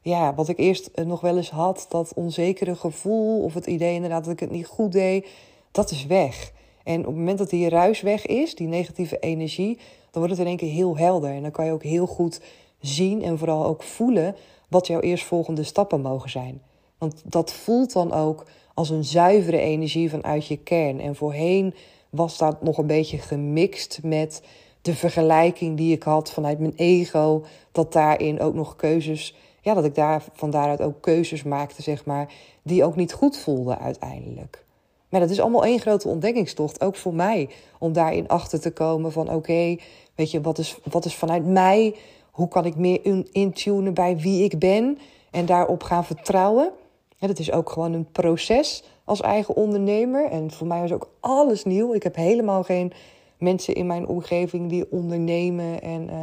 ja, 0.00 0.34
wat 0.34 0.48
ik 0.48 0.58
eerst 0.58 0.86
eh, 0.86 1.04
nog 1.04 1.20
wel 1.20 1.36
eens 1.36 1.50
had, 1.50 1.86
dat 1.88 2.12
onzekere 2.14 2.74
gevoel 2.74 3.42
of 3.42 3.54
het 3.54 3.66
idee 3.66 3.94
inderdaad 3.94 4.24
dat 4.24 4.32
ik 4.32 4.40
het 4.40 4.50
niet 4.50 4.66
goed 4.66 4.92
deed, 4.92 5.28
dat 5.70 5.90
is 5.90 6.06
weg. 6.06 6.52
En 6.84 6.98
op 7.00 7.06
het 7.06 7.14
moment 7.14 7.38
dat 7.38 7.50
die 7.50 7.68
ruis 7.68 8.00
weg 8.00 8.26
is, 8.26 8.54
die 8.54 8.66
negatieve 8.66 9.18
energie, 9.18 9.78
dan 10.10 10.22
wordt 10.22 10.30
het 10.30 10.38
in 10.38 10.46
één 10.46 10.56
keer 10.56 10.72
heel 10.72 10.96
helder. 10.96 11.30
En 11.30 11.42
dan 11.42 11.50
kan 11.50 11.64
je 11.64 11.72
ook 11.72 11.82
heel 11.82 12.06
goed 12.06 12.40
zien 12.80 13.22
en 13.22 13.38
vooral 13.38 13.64
ook 13.64 13.82
voelen 13.82 14.36
wat 14.68 14.86
jouw 14.86 15.00
eerstvolgende 15.00 15.62
stappen 15.62 16.00
mogen 16.00 16.30
zijn. 16.30 16.62
Want 16.98 17.22
dat 17.24 17.52
voelt 17.52 17.92
dan 17.92 18.12
ook 18.12 18.44
als 18.74 18.90
een 18.90 19.04
zuivere 19.04 19.58
energie 19.58 20.10
vanuit 20.10 20.46
je 20.46 20.56
kern. 20.56 21.00
En 21.00 21.16
voorheen 21.16 21.74
was 22.10 22.38
dat 22.38 22.62
nog 22.62 22.78
een 22.78 22.86
beetje 22.86 23.18
gemixt 23.18 24.00
met 24.02 24.42
de 24.82 24.94
vergelijking 24.94 25.76
die 25.76 25.92
ik 25.92 26.02
had 26.02 26.30
vanuit 26.30 26.58
mijn 26.58 26.74
ego. 26.76 27.44
Dat 27.72 27.92
daarin 27.92 28.40
ook 28.40 28.54
nog 28.54 28.76
keuzes, 28.76 29.36
ja, 29.60 29.74
dat 29.74 29.84
ik 29.84 29.94
daar 29.94 30.24
van 30.32 30.50
daaruit 30.50 30.80
ook 30.80 31.00
keuzes 31.00 31.42
maakte, 31.42 31.82
zeg 31.82 32.04
maar, 32.04 32.32
die 32.62 32.84
ook 32.84 32.96
niet 32.96 33.12
goed 33.12 33.36
voelden 33.36 33.78
uiteindelijk. 33.78 34.64
Maar 35.08 35.20
dat 35.20 35.30
is 35.30 35.40
allemaal 35.40 35.64
één 35.64 35.80
grote 35.80 36.08
ontdekkingstocht, 36.08 36.80
ook 36.80 36.96
voor 36.96 37.14
mij. 37.14 37.48
Om 37.78 37.92
daarin 37.92 38.28
achter 38.28 38.60
te 38.60 38.70
komen 38.70 39.12
van 39.12 39.30
oké, 39.30 39.76
weet 40.14 40.30
je, 40.30 40.40
wat 40.40 40.58
is, 40.58 40.78
wat 40.90 41.04
is 41.04 41.14
vanuit 41.14 41.46
mij? 41.46 41.96
Hoe 42.30 42.48
kan 42.48 42.64
ik 42.64 42.76
meer 42.76 43.24
intunen 43.32 43.94
bij 43.94 44.16
wie 44.16 44.44
ik 44.44 44.58
ben 44.58 44.98
en 45.30 45.46
daarop 45.46 45.82
gaan 45.82 46.04
vertrouwen? 46.04 46.72
Ja, 47.20 47.26
dat 47.26 47.38
is 47.38 47.52
ook 47.52 47.70
gewoon 47.70 47.92
een 47.92 48.10
proces 48.12 48.84
als 49.04 49.20
eigen 49.20 49.56
ondernemer. 49.56 50.30
En 50.30 50.50
voor 50.50 50.66
mij 50.66 50.80
was 50.80 50.92
ook 50.92 51.10
alles 51.20 51.64
nieuw. 51.64 51.94
Ik 51.94 52.02
heb 52.02 52.14
helemaal 52.14 52.62
geen 52.62 52.92
mensen 53.38 53.74
in 53.74 53.86
mijn 53.86 54.06
omgeving 54.06 54.68
die 54.68 54.90
ondernemen 54.90 55.82
en 55.82 56.10
uh, 56.10 56.22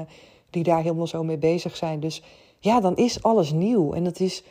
die 0.50 0.64
daar 0.64 0.82
helemaal 0.82 1.08
zo 1.08 1.24
mee 1.24 1.38
bezig 1.38 1.76
zijn. 1.76 2.00
Dus 2.00 2.24
ja, 2.60 2.80
dan 2.80 2.96
is 2.96 3.24
alles 3.24 3.52
nieuw. 3.52 3.94
En 3.94 4.04
dat 4.04 4.20
is 4.20 4.44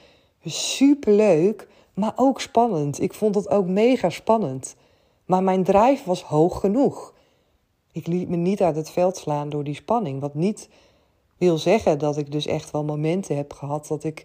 super 0.44 1.12
leuk, 1.12 1.68
maar 1.94 2.12
ook 2.16 2.40
spannend. 2.40 3.00
Ik 3.00 3.14
vond 3.14 3.34
het 3.34 3.48
ook 3.48 3.66
mega 3.66 4.10
spannend. 4.10 4.76
Maar 5.24 5.42
mijn 5.42 5.64
drijf 5.64 6.04
was 6.04 6.22
hoog 6.22 6.60
genoeg. 6.60 7.14
Ik 7.92 8.06
liet 8.06 8.28
me 8.28 8.36
niet 8.36 8.62
uit 8.62 8.76
het 8.76 8.90
veld 8.90 9.16
slaan 9.16 9.48
door 9.48 9.64
die 9.64 9.74
spanning. 9.74 10.20
Wat 10.20 10.34
niet 10.34 10.68
wil 11.38 11.58
zeggen 11.58 11.98
dat 11.98 12.16
ik 12.16 12.32
dus 12.32 12.46
echt 12.46 12.70
wel 12.70 12.84
momenten 12.84 13.36
heb 13.36 13.52
gehad 13.52 13.86
dat 13.86 14.04
ik 14.04 14.24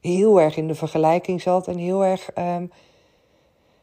heel 0.00 0.40
erg 0.40 0.56
in 0.56 0.68
de 0.68 0.74
vergelijking 0.74 1.42
zat 1.42 1.68
en 1.68 1.76
heel 1.76 2.04
erg 2.04 2.30
um, 2.38 2.70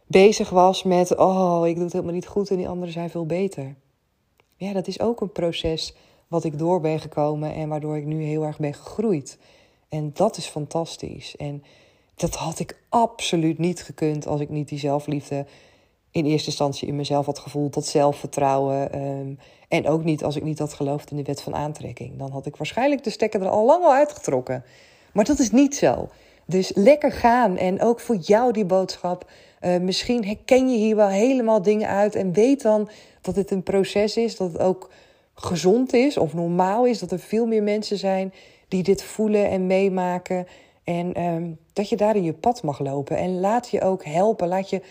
bezig 0.07 0.49
was 0.49 0.83
met: 0.83 1.15
oh, 1.15 1.67
ik 1.67 1.75
doe 1.75 1.83
het 1.83 1.93
helemaal 1.93 2.13
niet 2.13 2.27
goed 2.27 2.49
en 2.49 2.57
die 2.57 2.67
anderen 2.67 2.93
zijn 2.93 3.09
veel 3.09 3.25
beter. 3.25 3.75
Ja, 4.55 4.73
dat 4.73 4.87
is 4.87 4.99
ook 4.99 5.21
een 5.21 5.31
proces 5.31 5.95
wat 6.27 6.43
ik 6.43 6.57
door 6.57 6.81
ben 6.81 6.99
gekomen 6.99 7.53
en 7.53 7.69
waardoor 7.69 7.97
ik 7.97 8.05
nu 8.05 8.23
heel 8.23 8.43
erg 8.43 8.59
ben 8.59 8.73
gegroeid. 8.73 9.37
En 9.89 10.11
dat 10.13 10.37
is 10.37 10.45
fantastisch. 10.45 11.35
En 11.35 11.63
dat 12.15 12.35
had 12.35 12.59
ik 12.59 12.81
absoluut 12.89 13.57
niet 13.57 13.83
gekund 13.83 14.27
als 14.27 14.41
ik 14.41 14.49
niet 14.49 14.67
die 14.67 14.79
zelfliefde 14.79 15.45
in 16.11 16.25
eerste 16.25 16.47
instantie 16.47 16.87
in 16.87 16.95
mezelf 16.95 17.25
had 17.25 17.39
gevoeld, 17.39 17.73
dat 17.73 17.85
zelfvertrouwen. 17.85 19.01
Um, 19.01 19.39
en 19.67 19.87
ook 19.87 20.03
niet 20.03 20.23
als 20.23 20.35
ik 20.35 20.43
niet 20.43 20.59
had 20.59 20.73
geloofd 20.73 21.11
in 21.11 21.17
de 21.17 21.23
wet 21.23 21.41
van 21.41 21.55
aantrekking. 21.55 22.17
Dan 22.17 22.31
had 22.31 22.45
ik 22.45 22.55
waarschijnlijk 22.55 23.03
de 23.03 23.09
stekker 23.09 23.41
er 23.41 23.49
al 23.49 23.65
lang 23.65 23.83
al 23.83 23.93
uitgetrokken. 23.93 24.63
Maar 25.17 25.25
dat 25.25 25.39
is 25.39 25.51
niet 25.51 25.75
zo. 25.75 26.09
Dus 26.45 26.71
lekker 26.75 27.11
gaan. 27.11 27.57
En 27.57 27.81
ook 27.81 27.99
voor 27.99 28.15
jou 28.15 28.51
die 28.51 28.65
boodschap. 28.65 29.29
Uh, 29.61 29.77
misschien 29.77 30.25
herken 30.25 30.69
je 30.69 30.77
hier 30.77 30.95
wel 30.95 31.07
helemaal 31.07 31.61
dingen 31.61 31.87
uit. 31.87 32.15
En 32.15 32.33
weet 32.33 32.61
dan 32.61 32.89
dat 33.21 33.35
het 33.35 33.51
een 33.51 33.63
proces 33.63 34.17
is. 34.17 34.35
Dat 34.35 34.51
het 34.51 34.61
ook 34.61 34.89
gezond 35.33 35.93
is 35.93 36.17
of 36.17 36.33
normaal 36.33 36.85
is. 36.85 36.99
Dat 36.99 37.11
er 37.11 37.19
veel 37.19 37.45
meer 37.45 37.63
mensen 37.63 37.97
zijn 37.97 38.33
die 38.67 38.83
dit 38.83 39.03
voelen 39.03 39.49
en 39.49 39.67
meemaken. 39.67 40.47
En 40.83 41.13
ehm, 41.13 41.51
dat 41.73 41.89
je 41.89 41.95
daar 41.95 42.15
in 42.15 42.23
je 42.23 42.33
pad 42.33 42.63
mag 42.63 42.79
lopen. 42.79 43.17
En 43.17 43.39
laat 43.39 43.69
je 43.69 43.81
ook 43.81 44.05
helpen. 44.05 44.47
Laat 44.47 44.69
je 44.69 44.81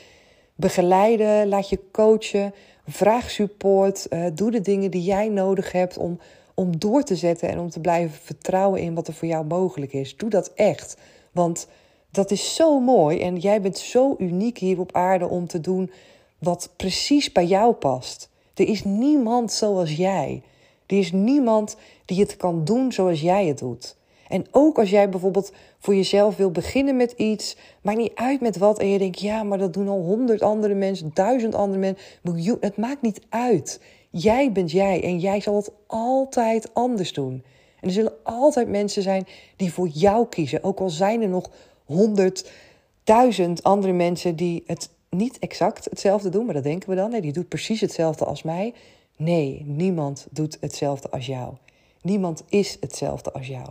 begeleiden. 0.55 1.49
Laat 1.49 1.69
je 1.69 1.81
coachen. 1.93 2.55
Vraag 2.87 3.31
support. 3.31 4.07
Uh, 4.11 4.27
doe 4.35 4.51
de 4.51 4.61
dingen 4.61 4.91
die 4.91 5.03
jij 5.03 5.29
nodig 5.29 5.73
hebt 5.73 5.99
om, 5.99 6.21
om 6.57 6.79
door 6.79 7.03
te 7.03 7.17
zetten. 7.17 7.49
En 7.49 7.59
om 7.59 7.71
te 7.71 7.81
blijven 7.81 8.19
vertrouwen 8.23 8.81
in 8.81 8.95
wat 8.95 9.09
er 9.09 9.15
voor 9.15 9.29
jou 9.29 9.45
mogelijk 9.47 9.93
is. 9.93 10.17
Doe 10.17 10.31
dat 10.31 10.53
echt. 10.55 10.97
Want 11.33 11.69
dat 12.11 12.31
is 12.31 12.55
zo 12.55 12.81
mooi. 12.81 13.21
En 13.21 13.37
jij 13.37 13.61
bent 13.61 13.79
zo 13.79 14.15
uniek 14.19 14.59
hier 14.59 14.81
op 14.81 14.93
aarde 14.93 15.29
om 15.29 15.47
te 15.47 15.61
doen 15.61 15.91
wat 16.39 16.71
precies 16.77 17.33
bij 17.33 17.47
jou 17.47 17.73
past. 17.73 18.31
Er 18.55 18.69
is 18.69 18.85
niemand 18.85 19.53
zoals 19.53 19.97
jij. 19.97 20.43
Er 20.87 20.99
is 20.99 21.13
niemand 21.13 21.77
die 22.05 22.21
het 22.21 22.37
kan 22.37 22.65
doen 22.65 22.93
zoals 22.93 23.21
jij 23.21 23.47
het 23.47 23.59
doet. 23.59 23.97
En 24.29 24.47
ook 24.51 24.79
als 24.79 24.91
jij 24.91 25.09
bijvoorbeeld 25.09 25.53
voor 25.79 25.95
jezelf 25.95 26.37
wil 26.37 26.51
beginnen 26.51 26.97
met 26.97 27.13
iets, 27.13 27.57
maakt 27.83 27.99
niet 27.99 28.15
uit 28.15 28.41
met 28.41 28.57
wat, 28.57 28.79
en 28.79 28.89
je 28.89 28.99
denkt, 28.99 29.21
ja, 29.21 29.43
maar 29.43 29.59
dat 29.59 29.73
doen 29.73 29.89
al 29.89 30.01
honderd 30.01 30.43
andere 30.43 30.75
mensen, 30.75 31.11
duizend 31.15 31.55
andere 31.55 31.79
mensen, 31.79 32.59
het 32.61 32.77
maakt 32.77 33.03
niet 33.03 33.21
uit. 33.29 33.81
Jij 34.19 34.53
bent 34.53 34.71
jij 34.71 35.03
en 35.03 35.19
jij 35.19 35.41
zal 35.41 35.57
het 35.57 35.71
altijd 35.87 36.75
anders 36.75 37.13
doen. 37.13 37.45
En 37.81 37.89
er 37.89 37.95
zullen 37.95 38.13
altijd 38.23 38.69
mensen 38.69 39.03
zijn 39.03 39.27
die 39.57 39.73
voor 39.73 39.89
jou 39.89 40.27
kiezen, 40.27 40.65
ook 40.65 40.81
al 40.81 40.91
zijn 40.91 41.23
er 41.23 41.29
nog 41.29 41.51
honderdduizend 41.85 43.63
andere 43.63 43.93
mensen 43.93 44.37
die 44.37 44.63
het 44.67 44.91
niet 45.11 45.39
exact 45.39 45.85
hetzelfde 45.85 46.29
doen, 46.29 46.45
maar 46.45 46.55
dat 46.55 46.63
denken 46.63 46.89
we 46.89 46.95
dan. 46.95 47.11
Nee, 47.11 47.21
die 47.21 47.33
doet 47.33 47.49
precies 47.49 47.81
hetzelfde 47.81 48.25
als 48.25 48.43
mij. 48.43 48.75
Nee, 49.17 49.63
niemand 49.65 50.27
doet 50.31 50.57
hetzelfde 50.61 51.11
als 51.11 51.27
jou. 51.27 51.55
Niemand 52.03 52.43
is 52.49 52.77
hetzelfde 52.81 53.33
als 53.33 53.47
jou. 53.47 53.69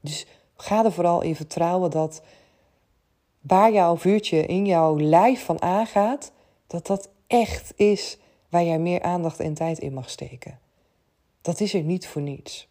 Dus 0.00 0.26
ga 0.56 0.84
er 0.84 0.92
vooral 0.92 1.22
in 1.22 1.36
vertrouwen 1.36 1.90
dat 1.90 2.22
waar 3.40 3.72
jouw 3.72 3.96
vuurtje 3.96 4.46
in 4.46 4.66
jouw 4.66 4.98
lijf 4.98 5.44
van 5.44 5.62
aangaat, 5.62 6.32
dat 6.66 6.86
dat 6.86 7.08
echt 7.26 7.72
is 7.76 8.18
waar 8.50 8.64
jij 8.64 8.78
meer 8.78 9.02
aandacht 9.02 9.40
en 9.40 9.54
tijd 9.54 9.78
in 9.78 9.92
mag 9.92 10.10
steken. 10.10 10.58
Dat 11.42 11.60
is 11.60 11.74
er 11.74 11.82
niet 11.82 12.06
voor 12.06 12.22
niets. 12.22 12.68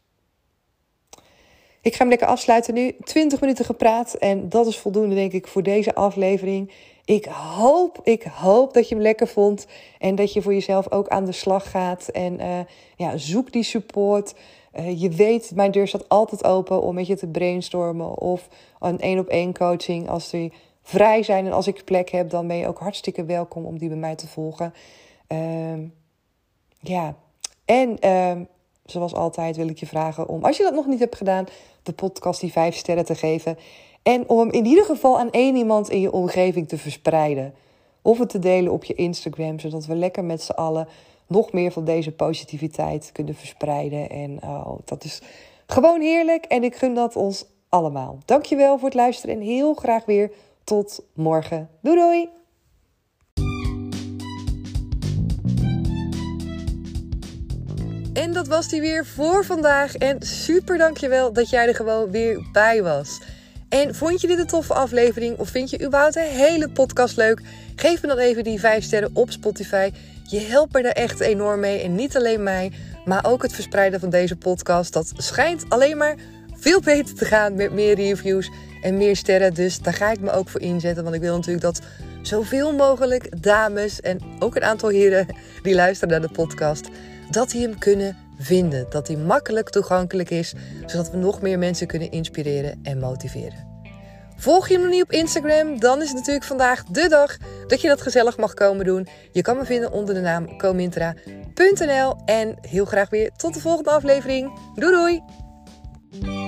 Ik 1.82 1.92
ga 1.92 2.00
hem 2.00 2.10
lekker 2.10 2.28
afsluiten 2.28 2.74
nu. 2.74 2.96
20 3.04 3.42
minuten 3.42 3.66
gepraat 3.66 4.14
en 4.14 4.50
dat 4.50 4.68
is 4.68 4.78
voldoende 4.78 5.16
denk 5.16 5.32
ik 5.32 5.48
voor 5.48 5.64
deze 5.64 5.96
aflevering. 5.96 6.72
Ik 7.06 7.26
hoop, 7.26 8.00
ik 8.04 8.24
hoop 8.24 8.74
dat 8.74 8.90
je 8.90 8.96
hem 8.96 9.04
lekker 9.04 9.28
vond 9.28 9.68
en 10.00 10.16
dat 10.16 10.34
je 10.34 10.42
voor 10.42 10.54
jezelf 10.54 10.92
ook 10.92 11.08
aan 11.08 11.26
de 11.26 11.32
slag 11.32 11.72
gaat. 11.72 12.08
En 12.08 12.40
uh, 12.40 12.60
ja, 12.96 13.18
zoek 13.18 13.52
die 13.52 13.64
support. 13.64 14.34
Uh, 14.80 15.02
je 15.02 15.10
weet, 15.10 15.52
mijn 15.56 15.72
deur 15.72 15.88
staat 15.88 16.10
altijd 16.10 16.44
open 16.44 16.82
om 16.82 16.96
met 16.96 17.08
je 17.08 17.16
te 17.16 17.28
brainstormen 17.28 18.18
of 18.18 18.48
een 18.80 19.00
één 19.00 19.20
op 19.20 19.28
één 19.28 19.54
coaching. 19.54 20.10
Als 20.10 20.30
die 20.30 20.54
vrij 20.82 21.24
zijn 21.24 21.46
en 21.46 21.52
als 21.52 21.68
ik 21.68 21.84
plek 21.84 22.10
heb, 22.10 22.30
dan 22.30 22.48
ben 22.48 22.58
je 22.58 22.68
ook 22.68 22.80
hartstikke 22.80 23.26
welkom 23.26 23.66
om 23.66 23.78
die 23.78 23.90
bij 23.90 23.98
mij 23.98 24.16
te 24.16 24.28
volgen. 24.28 24.74
Uh, 25.32 25.80
ja, 26.80 27.16
en 27.66 27.98
uh, 28.06 28.46
zoals 28.86 29.14
altijd 29.14 29.56
wil 29.56 29.68
ik 29.68 29.80
je 29.80 29.86
vragen 29.86 30.28
om, 30.28 30.44
als 30.44 30.58
je 30.58 30.64
dat 30.64 30.74
nog 30.74 30.86
niet 30.86 31.00
hebt 31.00 31.16
gedaan, 31.16 31.46
de 31.84 31.94
podcast 31.94 32.42
die 32.42 32.52
vijf 32.52 32.76
sterren 32.76 33.06
te 33.06 33.16
geven. 33.16 33.58
En 34.04 34.30
om 34.30 34.40
hem 34.40 34.52
in 34.52 34.66
ieder 34.66 34.86
geval 34.86 35.20
aan 35.20 35.32
één 35.32 35.56
iemand 35.56 35.90
in 35.90 36.02
je 36.02 36.12
omgeving 36.12 36.68
te 36.68 36.78
verspreiden. 36.78 37.54
Of 38.02 38.20
het 38.20 38.30
te 38.30 38.40
delen 38.40 38.72
op 38.72 38.84
je 38.84 38.94
Instagram, 38.94 39.60
zodat 39.60 39.86
we 39.86 39.96
lekker 39.96 40.24
met 40.24 40.42
z'n 40.42 40.52
allen 40.52 40.88
nog 41.28 41.52
meer 41.52 41.72
van 41.72 41.86
deze 41.86 42.12
positiviteit 42.12 43.10
kunnen 43.12 43.36
verspreiden. 43.36 44.10
En 44.10 44.40
oh, 44.44 44.78
dat 44.86 45.04
is 45.04 45.22
gewoon 45.68 46.02
heerlijk 46.02 46.46
en 46.46 46.64
ik 46.64 46.76
gun 46.76 46.94
dat 46.94 47.16
ons 47.16 47.46
allemaal. 47.70 48.18
Dankjewel 48.26 48.78
voor 48.78 48.88
het 48.88 48.98
luisteren 48.98 49.36
en 49.36 49.42
heel 49.42 49.74
graag 49.74 50.06
weer 50.06 50.32
tot 50.64 51.04
morgen. 51.14 51.70
Doei 51.82 51.98
doei! 51.98 52.39
En 58.14 58.34
dat 58.34 58.48
was 58.48 58.68
die 58.68 58.82
weer 58.82 59.06
voor 59.06 59.46
vandaag. 59.46 59.96
En 59.96 60.22
super 60.22 60.78
dankjewel 60.78 61.34
dat 61.34 61.50
jij 61.50 61.68
er 61.68 61.76
gewoon 61.76 62.12
weer 62.12 62.48
bij 62.52 62.84
was. 62.84 63.20
En 63.70 63.96
vond 63.96 64.22
je 64.22 64.28
dit 64.28 64.40
een 64.40 64.48
toffe 64.48 64.74
aflevering 64.74 65.38
of 65.38 65.50
vind 65.50 65.70
je 65.70 65.86
überhaupt 65.86 66.16
een 66.16 66.24
hele 66.24 66.70
podcast 66.70 67.18
leuk? 67.18 67.42
Geef 67.76 68.02
me 68.02 68.08
dan 68.08 68.18
even 68.18 68.44
die 68.44 68.60
5 68.60 68.84
sterren 68.84 69.10
op 69.14 69.32
Spotify. 69.32 69.92
Je 70.24 70.40
helpt 70.40 70.74
me 70.74 70.82
daar 70.82 70.92
echt 70.92 71.20
enorm 71.20 71.60
mee. 71.60 71.82
En 71.82 71.96
niet 71.96 72.18
alleen 72.18 72.44
mij, 72.44 72.72
maar 73.06 73.26
ook 73.26 73.42
het 73.42 73.54
verspreiden 73.54 74.00
van 74.00 74.10
deze 74.10 74.36
podcast. 74.36 74.94
Dat 74.94 75.14
schijnt 75.18 75.66
alleen 75.68 75.98
maar 75.98 76.16
veel 76.56 76.82
beter 76.82 77.16
te 77.16 77.26
gaan 77.26 77.56
met 77.56 77.72
meer 77.72 77.96
reviews 77.96 78.50
en 78.82 78.98
meer 78.98 79.16
sterren. 79.16 79.54
Dus 79.54 79.80
daar 79.80 79.94
ga 79.94 80.12
ik 80.12 80.20
me 80.20 80.32
ook 80.32 80.50
voor 80.50 80.62
inzetten. 80.62 81.04
Want 81.04 81.16
ik 81.16 81.22
wil 81.22 81.36
natuurlijk 81.36 81.64
dat 81.64 81.82
zoveel 82.22 82.74
mogelijk 82.74 83.44
dames 83.44 84.02
en 84.02 84.20
ook 84.40 84.56
een 84.56 84.64
aantal 84.64 84.90
heren 84.90 85.26
die 85.62 85.76
luisteren 85.76 86.10
naar 86.10 86.28
de 86.28 86.34
podcast, 86.34 86.88
dat 87.30 87.50
die 87.50 87.62
hem 87.62 87.78
kunnen 87.78 88.18
vinden. 88.38 88.86
Dat 88.90 89.08
die 89.08 89.18
makkelijk 89.18 89.70
toegankelijk 89.70 90.30
is, 90.30 90.54
zodat 90.86 91.12
we 91.12 91.18
nog 91.18 91.42
meer 91.42 91.60
mensen 91.60 91.88
kunnen 91.88 92.12
inspireren 92.12 92.80
en 92.84 93.00
motiveren. 93.00 93.68
Volg 94.36 94.68
je 94.68 94.78
me 94.78 94.84
nog 94.84 94.94
niet 94.94 95.04
op 95.04 95.12
Instagram? 95.12 95.80
Dan 95.80 96.02
is 96.02 96.08
het 96.08 96.18
natuurlijk 96.18 96.46
vandaag 96.46 96.84
de 96.84 97.08
dag 97.08 97.38
dat 97.68 97.82
je 97.82 97.88
dat 97.88 98.02
gezellig 98.02 98.38
mag 98.38 98.54
komen 98.54 98.86
doen. 98.86 99.08
Je 99.32 99.42
kan 99.42 99.58
me 99.58 99.66
vinden 99.66 99.92
onder 99.92 100.16
de 100.16 100.22
naam 100.22 100.58
comintra.nl. 100.58 102.16
En 102.26 102.58
heel 102.62 102.86
graag 102.86 103.10
weer 103.10 103.32
tot 103.32 103.54
de 103.54 103.60
volgende 103.60 103.90
aflevering. 103.90 104.60
Doei 104.76 104.92
doei! 104.92 106.39